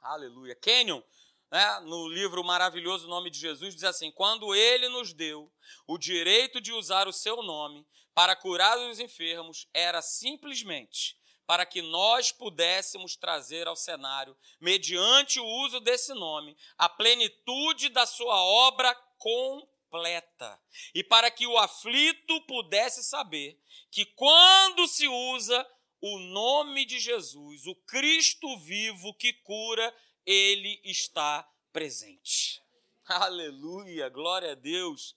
Aleluia. 0.00 0.54
Kenyon, 0.54 1.02
né, 1.50 1.80
no 1.80 2.06
livro 2.06 2.44
maravilhoso 2.44 3.08
Nome 3.08 3.28
de 3.28 3.40
Jesus, 3.40 3.74
diz 3.74 3.82
assim: 3.82 4.12
Quando 4.12 4.54
ele 4.54 4.88
nos 4.88 5.12
deu 5.12 5.52
o 5.84 5.98
direito 5.98 6.60
de 6.60 6.72
usar 6.72 7.08
o 7.08 7.12
seu 7.12 7.42
nome 7.42 7.84
para 8.14 8.36
curar 8.36 8.78
os 8.78 9.00
enfermos, 9.00 9.68
era 9.74 10.00
simplesmente 10.00 11.20
para 11.46 11.66
que 11.66 11.82
nós 11.82 12.32
pudéssemos 12.32 13.16
trazer 13.16 13.66
ao 13.66 13.76
cenário, 13.76 14.36
mediante 14.60 15.40
o 15.40 15.44
uso 15.64 15.80
desse 15.80 16.14
nome, 16.14 16.56
a 16.78 16.88
plenitude 16.88 17.88
da 17.88 18.06
sua 18.06 18.36
obra 18.42 18.94
com 19.18 19.68
completa. 19.92 20.58
E 20.94 21.04
para 21.04 21.30
que 21.30 21.46
o 21.46 21.58
aflito 21.58 22.40
pudesse 22.46 23.04
saber 23.04 23.60
que 23.90 24.06
quando 24.06 24.88
se 24.88 25.06
usa 25.06 25.66
o 26.00 26.18
nome 26.18 26.86
de 26.86 26.98
Jesus, 26.98 27.66
o 27.66 27.76
Cristo 27.86 28.58
vivo 28.60 29.14
que 29.14 29.34
cura, 29.34 29.94
ele 30.24 30.80
está 30.82 31.46
presente. 31.72 32.62
Aleluia, 33.04 34.08
glória 34.08 34.52
a 34.52 34.54
Deus. 34.54 35.14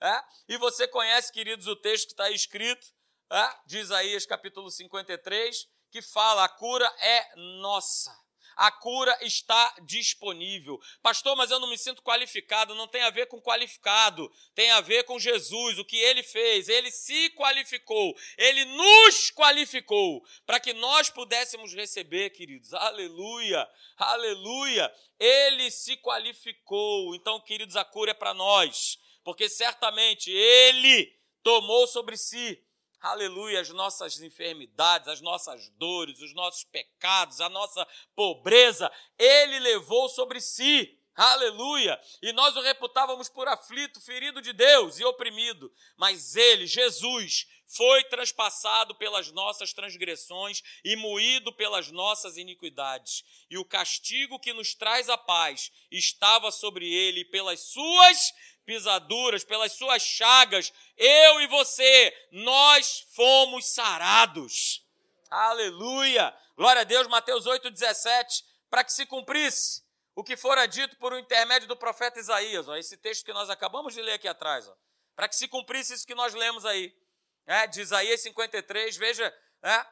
É? 0.00 0.22
E 0.48 0.56
você 0.56 0.86
conhece, 0.86 1.32
queridos, 1.32 1.66
o 1.66 1.74
texto 1.74 2.06
que 2.06 2.12
está 2.12 2.30
escrito, 2.30 2.86
é? 3.32 3.56
de 3.66 3.78
Isaías 3.78 4.26
capítulo 4.26 4.70
53, 4.70 5.66
que 5.90 6.02
fala: 6.02 6.44
a 6.44 6.48
cura 6.48 6.86
é 7.00 7.36
nossa. 7.60 8.22
A 8.54 8.70
cura 8.70 9.16
está 9.22 9.74
disponível. 9.86 10.78
Pastor, 11.02 11.34
mas 11.36 11.50
eu 11.50 11.58
não 11.58 11.70
me 11.70 11.78
sinto 11.78 12.02
qualificado. 12.02 12.74
Não 12.74 12.86
tem 12.86 13.02
a 13.02 13.08
ver 13.08 13.26
com 13.26 13.40
qualificado, 13.40 14.30
tem 14.54 14.70
a 14.72 14.80
ver 14.82 15.04
com 15.04 15.18
Jesus, 15.18 15.78
o 15.78 15.84
que 15.84 15.96
ele 15.96 16.22
fez. 16.22 16.68
Ele 16.68 16.90
se 16.90 17.30
qualificou, 17.30 18.14
ele 18.36 18.66
nos 18.66 19.30
qualificou 19.30 20.22
para 20.44 20.60
que 20.60 20.74
nós 20.74 21.08
pudéssemos 21.08 21.72
receber, 21.72 22.30
queridos. 22.30 22.74
Aleluia, 22.74 23.66
aleluia. 23.96 24.92
Ele 25.18 25.70
se 25.70 25.96
qualificou. 25.96 27.14
Então, 27.14 27.40
queridos, 27.40 27.76
a 27.76 27.84
cura 27.84 28.10
é 28.10 28.14
para 28.14 28.34
nós, 28.34 28.98
porque 29.24 29.48
certamente 29.48 30.30
ele 30.30 31.18
tomou 31.42 31.86
sobre 31.86 32.18
si 32.18 32.62
aleluia, 33.02 33.60
as 33.60 33.68
nossas 33.70 34.20
enfermidades, 34.20 35.08
as 35.08 35.20
nossas 35.20 35.68
dores, 35.70 36.20
os 36.20 36.32
nossos 36.34 36.64
pecados, 36.64 37.40
a 37.40 37.48
nossa 37.48 37.86
pobreza, 38.14 38.90
ele 39.18 39.58
levou 39.58 40.08
sobre 40.08 40.40
si. 40.40 40.98
Aleluia! 41.14 42.00
E 42.22 42.32
nós 42.32 42.56
o 42.56 42.62
reputávamos 42.62 43.28
por 43.28 43.46
aflito, 43.46 44.00
ferido 44.00 44.40
de 44.40 44.52
Deus 44.52 44.98
e 44.98 45.04
oprimido. 45.04 45.70
Mas 45.96 46.36
ele, 46.36 46.66
Jesus, 46.66 47.46
foi 47.66 48.02
transpassado 48.04 48.94
pelas 48.94 49.30
nossas 49.30 49.74
transgressões 49.74 50.62
e 50.82 50.96
moído 50.96 51.52
pelas 51.52 51.90
nossas 51.90 52.38
iniquidades. 52.38 53.24
E 53.50 53.58
o 53.58 53.64
castigo 53.64 54.38
que 54.38 54.54
nos 54.54 54.74
traz 54.74 55.10
a 55.10 55.18
paz 55.18 55.70
estava 55.90 56.50
sobre 56.50 56.90
ele, 56.90 57.20
e 57.20 57.24
pelas 57.26 57.60
suas 57.60 58.32
pisaduras, 58.64 59.44
pelas 59.44 59.72
suas 59.72 60.02
chagas, 60.02 60.72
eu 60.96 61.40
e 61.42 61.46
você, 61.46 62.28
nós 62.30 63.06
fomos 63.14 63.66
sarados. 63.66 64.82
Aleluia! 65.30 66.34
Glória 66.56 66.82
a 66.82 66.84
Deus, 66.84 67.06
Mateus 67.06 67.44
8,17, 67.44 68.44
para 68.70 68.84
que 68.84 68.92
se 68.92 69.04
cumprisse 69.04 69.81
o 70.14 70.22
que 70.22 70.36
fora 70.36 70.66
dito 70.66 70.96
por 70.96 71.18
intermédio 71.18 71.68
do 71.68 71.76
profeta 71.76 72.20
Isaías, 72.20 72.68
ó, 72.68 72.76
esse 72.76 72.96
texto 72.96 73.24
que 73.24 73.32
nós 73.32 73.48
acabamos 73.48 73.94
de 73.94 74.02
ler 74.02 74.12
aqui 74.12 74.28
atrás, 74.28 74.70
para 75.14 75.28
que 75.28 75.36
se 75.36 75.48
cumprisse 75.48 75.94
isso 75.94 76.06
que 76.06 76.14
nós 76.14 76.34
lemos 76.34 76.64
aí, 76.64 76.94
é, 77.46 77.66
de 77.66 77.80
Isaías 77.80 78.20
53, 78.20 78.96
veja 78.96 79.34
é, 79.62 79.86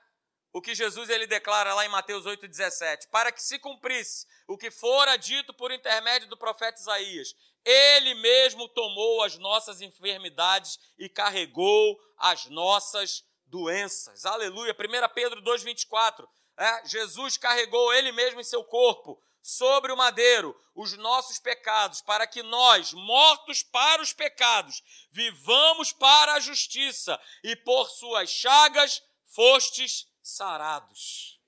o 0.52 0.60
que 0.60 0.74
Jesus 0.74 1.08
ele 1.08 1.26
declara 1.26 1.74
lá 1.74 1.84
em 1.84 1.88
Mateus 1.88 2.24
8,17, 2.24 3.08
para 3.10 3.32
que 3.32 3.42
se 3.42 3.58
cumprisse 3.58 4.26
o 4.46 4.58
que 4.58 4.70
fora 4.70 5.16
dito 5.16 5.54
por 5.54 5.70
intermédio 5.70 6.28
do 6.28 6.36
profeta 6.36 6.80
Isaías, 6.80 7.34
ele 7.64 8.14
mesmo 8.14 8.68
tomou 8.68 9.22
as 9.22 9.36
nossas 9.38 9.80
enfermidades 9.80 10.78
e 10.98 11.08
carregou 11.08 11.98
as 12.16 12.46
nossas 12.46 13.24
doenças. 13.46 14.24
Aleluia. 14.24 14.74
1 14.74 15.14
Pedro 15.14 15.42
2,24. 15.42 16.26
É, 16.56 16.86
Jesus 16.86 17.36
carregou 17.36 17.92
ele 17.94 18.12
mesmo 18.12 18.40
em 18.40 18.44
seu 18.44 18.64
corpo, 18.64 19.20
sobre 19.42 19.92
o 19.92 19.96
madeiro, 19.96 20.58
os 20.74 20.92
nossos 20.94 21.38
pecados, 21.38 22.00
para 22.00 22.26
que 22.26 22.42
nós, 22.42 22.92
mortos 22.92 23.62
para 23.62 24.02
os 24.02 24.12
pecados, 24.12 24.82
vivamos 25.10 25.92
para 25.92 26.34
a 26.34 26.40
justiça, 26.40 27.20
e 27.42 27.56
por 27.56 27.88
suas 27.90 28.30
chagas 28.30 29.02
fostes 29.24 30.06
sarados. 30.22 31.40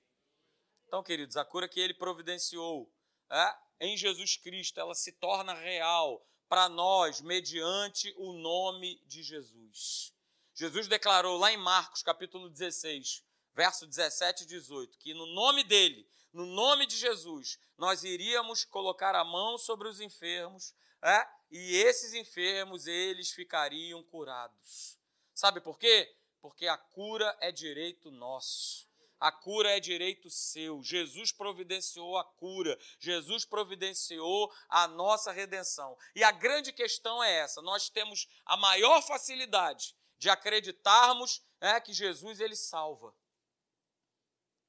Então, 0.87 1.03
queridos, 1.03 1.37
a 1.37 1.45
cura 1.45 1.67
que 1.67 1.79
ele 1.79 1.93
providenciou 1.93 2.91
é, 3.29 3.55
em 3.79 3.97
Jesus 3.97 4.37
Cristo, 4.37 4.79
ela 4.79 4.95
se 4.95 5.11
torna 5.13 5.53
real 5.53 6.25
para 6.47 6.69
nós 6.69 7.19
mediante 7.21 8.13
o 8.17 8.33
nome 8.33 9.01
de 9.05 9.23
Jesus. 9.23 10.13
Jesus 10.53 10.87
declarou 10.87 11.37
lá 11.37 11.51
em 11.51 11.57
Marcos, 11.57 12.03
capítulo 12.03 12.47
16, 12.47 13.23
verso 13.55 13.87
17 13.87 14.43
e 14.43 14.45
18, 14.45 14.97
que 14.99 15.13
no 15.13 15.25
nome 15.25 15.63
dele 15.63 16.07
no 16.33 16.47
nome 16.47 16.87
de 16.87 16.97
Jesus, 16.97 17.59
nós 17.77 18.03
iríamos 18.03 18.65
colocar 18.65 19.15
a 19.15 19.23
mão 19.23 19.55
sobre 19.57 19.87
os 19.87 19.99
enfermos, 19.99 20.73
é? 21.01 21.27
e 21.51 21.77
esses 21.77 22.15
enfermos, 22.15 22.87
eles 22.87 23.31
ficariam 23.31 24.01
curados. 24.03 24.97
Sabe 25.33 25.61
por 25.61 25.77
quê? 25.77 26.11
Porque 26.41 26.67
a 26.67 26.75
cura 26.77 27.37
é 27.39 27.51
direito 27.51 28.09
nosso. 28.09 28.91
A 29.19 29.31
cura 29.31 29.69
é 29.69 29.79
direito 29.79 30.29
seu. 30.29 30.83
Jesus 30.83 31.31
providenciou 31.31 32.17
a 32.17 32.23
cura. 32.23 32.77
Jesus 32.99 33.45
providenciou 33.45 34.51
a 34.67 34.87
nossa 34.87 35.31
redenção. 35.31 35.97
E 36.15 36.23
a 36.23 36.31
grande 36.31 36.73
questão 36.73 37.23
é 37.23 37.31
essa: 37.39 37.61
nós 37.61 37.89
temos 37.89 38.27
a 38.43 38.57
maior 38.57 39.01
facilidade 39.01 39.95
de 40.17 40.29
acreditarmos 40.29 41.41
é, 41.61 41.79
que 41.79 41.93
Jesus 41.93 42.39
ele 42.39 42.55
salva. 42.55 43.15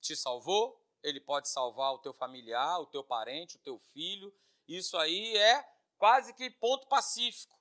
Te 0.00 0.14
salvou, 0.14 0.84
ele 1.05 1.20
pode 1.20 1.48
salvar 1.48 1.92
o 1.92 1.98
teu 1.98 2.12
familiar, 2.12 2.80
o 2.80 2.86
teu 2.86 3.05
parente, 3.05 3.57
o 3.57 3.61
teu 3.61 3.78
filho. 3.78 4.34
Isso 4.66 4.96
aí 4.96 5.36
é 5.36 5.64
quase 5.98 6.32
que 6.32 6.50
ponto 6.50 6.88
pacífico. 6.88 7.55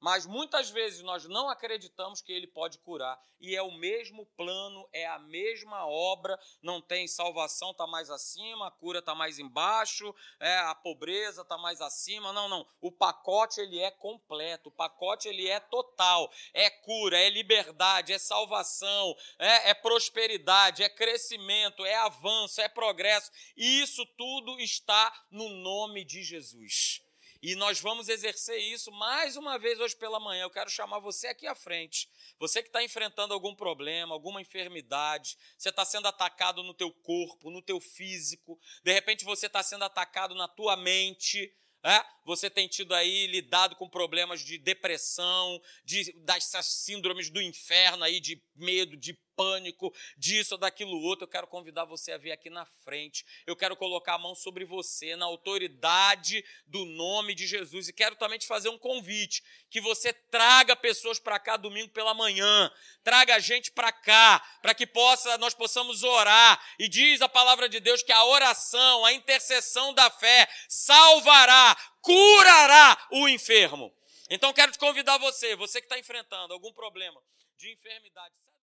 Mas 0.00 0.24
muitas 0.24 0.70
vezes 0.70 1.02
nós 1.02 1.26
não 1.26 1.50
acreditamos 1.50 2.22
que 2.22 2.32
ele 2.32 2.46
pode 2.46 2.78
curar. 2.78 3.20
E 3.38 3.54
é 3.54 3.62
o 3.62 3.72
mesmo 3.72 4.26
plano, 4.36 4.88
é 4.92 5.06
a 5.06 5.18
mesma 5.18 5.86
obra, 5.86 6.38
não 6.62 6.80
tem 6.80 7.06
salvação, 7.06 7.70
está 7.70 7.86
mais 7.86 8.10
acima, 8.10 8.68
a 8.68 8.70
cura 8.70 8.98
está 8.98 9.14
mais 9.14 9.38
embaixo, 9.38 10.14
é, 10.38 10.58
a 10.58 10.74
pobreza 10.74 11.42
está 11.42 11.56
mais 11.58 11.80
acima. 11.80 12.32
Não, 12.32 12.48
não. 12.48 12.66
O 12.80 12.90
pacote 12.90 13.60
ele 13.60 13.78
é 13.78 13.90
completo, 13.90 14.70
o 14.70 14.72
pacote 14.72 15.28
ele 15.28 15.48
é 15.48 15.60
total. 15.60 16.30
É 16.54 16.70
cura, 16.70 17.18
é 17.18 17.28
liberdade, 17.28 18.12
é 18.12 18.18
salvação, 18.18 19.14
é, 19.38 19.70
é 19.70 19.74
prosperidade, 19.74 20.82
é 20.82 20.88
crescimento, 20.88 21.84
é 21.84 21.96
avanço, 21.96 22.60
é 22.60 22.68
progresso. 22.68 23.30
E 23.56 23.82
isso 23.82 24.04
tudo 24.16 24.58
está 24.60 25.12
no 25.30 25.48
nome 25.48 26.04
de 26.04 26.22
Jesus. 26.22 27.02
E 27.42 27.54
nós 27.54 27.80
vamos 27.80 28.08
exercer 28.08 28.58
isso 28.58 28.92
mais 28.92 29.34
uma 29.34 29.58
vez 29.58 29.80
hoje 29.80 29.96
pela 29.96 30.20
manhã. 30.20 30.42
Eu 30.42 30.50
quero 30.50 30.68
chamar 30.68 30.98
você 30.98 31.28
aqui 31.28 31.46
à 31.46 31.54
frente. 31.54 32.06
Você 32.38 32.62
que 32.62 32.68
está 32.68 32.82
enfrentando 32.82 33.32
algum 33.32 33.54
problema, 33.54 34.14
alguma 34.14 34.42
enfermidade, 34.42 35.38
você 35.56 35.70
está 35.70 35.84
sendo 35.84 36.06
atacado 36.06 36.62
no 36.62 36.74
teu 36.74 36.92
corpo, 36.92 37.50
no 37.50 37.62
teu 37.62 37.80
físico, 37.80 38.60
de 38.84 38.92
repente 38.92 39.24
você 39.24 39.46
está 39.46 39.62
sendo 39.62 39.84
atacado 39.84 40.34
na 40.34 40.48
tua 40.48 40.76
mente, 40.76 41.50
é? 41.82 42.04
Você 42.26 42.50
tem 42.50 42.68
tido 42.68 42.94
aí 42.94 43.26
lidado 43.26 43.74
com 43.74 43.88
problemas 43.88 44.42
de 44.42 44.58
depressão, 44.58 45.60
de, 45.82 46.14
síndromes 46.62 47.30
do 47.30 47.40
inferno 47.40 48.04
aí, 48.04 48.20
de 48.20 48.42
medo, 48.54 48.98
de 48.98 49.14
pânico, 49.40 49.90
disso 50.18 50.54
ou 50.54 50.58
daquilo 50.58 51.00
outro. 51.00 51.24
Eu 51.24 51.28
quero 51.28 51.46
convidar 51.46 51.86
você 51.86 52.12
a 52.12 52.18
vir 52.18 52.30
aqui 52.30 52.50
na 52.50 52.66
frente. 52.84 53.24
Eu 53.46 53.56
quero 53.56 53.74
colocar 53.74 54.16
a 54.16 54.18
mão 54.18 54.34
sobre 54.34 54.66
você, 54.66 55.16
na 55.16 55.24
autoridade 55.24 56.44
do 56.66 56.84
nome 56.84 57.34
de 57.34 57.46
Jesus. 57.46 57.88
E 57.88 57.92
quero 57.92 58.16
também 58.16 58.38
te 58.38 58.46
fazer 58.46 58.68
um 58.68 58.76
convite: 58.76 59.42
que 59.70 59.80
você 59.80 60.12
traga 60.12 60.76
pessoas 60.76 61.18
para 61.18 61.38
cá 61.38 61.56
domingo 61.56 61.88
pela 61.88 62.12
manhã. 62.12 62.70
Traga 63.02 63.40
gente 63.40 63.70
para 63.70 63.90
cá, 63.90 64.46
para 64.60 64.74
que 64.74 64.86
possa, 64.86 65.38
nós 65.38 65.54
possamos 65.54 66.02
orar. 66.02 66.62
E 66.78 66.86
diz 66.86 67.22
a 67.22 67.28
palavra 67.28 67.66
de 67.66 67.80
Deus 67.80 68.02
que 68.02 68.12
a 68.12 68.24
oração, 68.26 69.06
a 69.06 69.12
intercessão 69.14 69.94
da 69.94 70.10
fé 70.10 70.46
salvará, 70.68 71.74
curará 72.02 73.08
o 73.10 73.26
enfermo. 73.26 73.90
Então 74.28 74.52
quero 74.52 74.70
te 74.70 74.78
convidar 74.78 75.16
você, 75.16 75.56
você 75.56 75.80
que 75.80 75.86
está 75.86 75.98
enfrentando 75.98 76.52
algum 76.52 76.72
problema 76.74 77.20
de 77.56 77.72
enfermidade. 77.72 78.34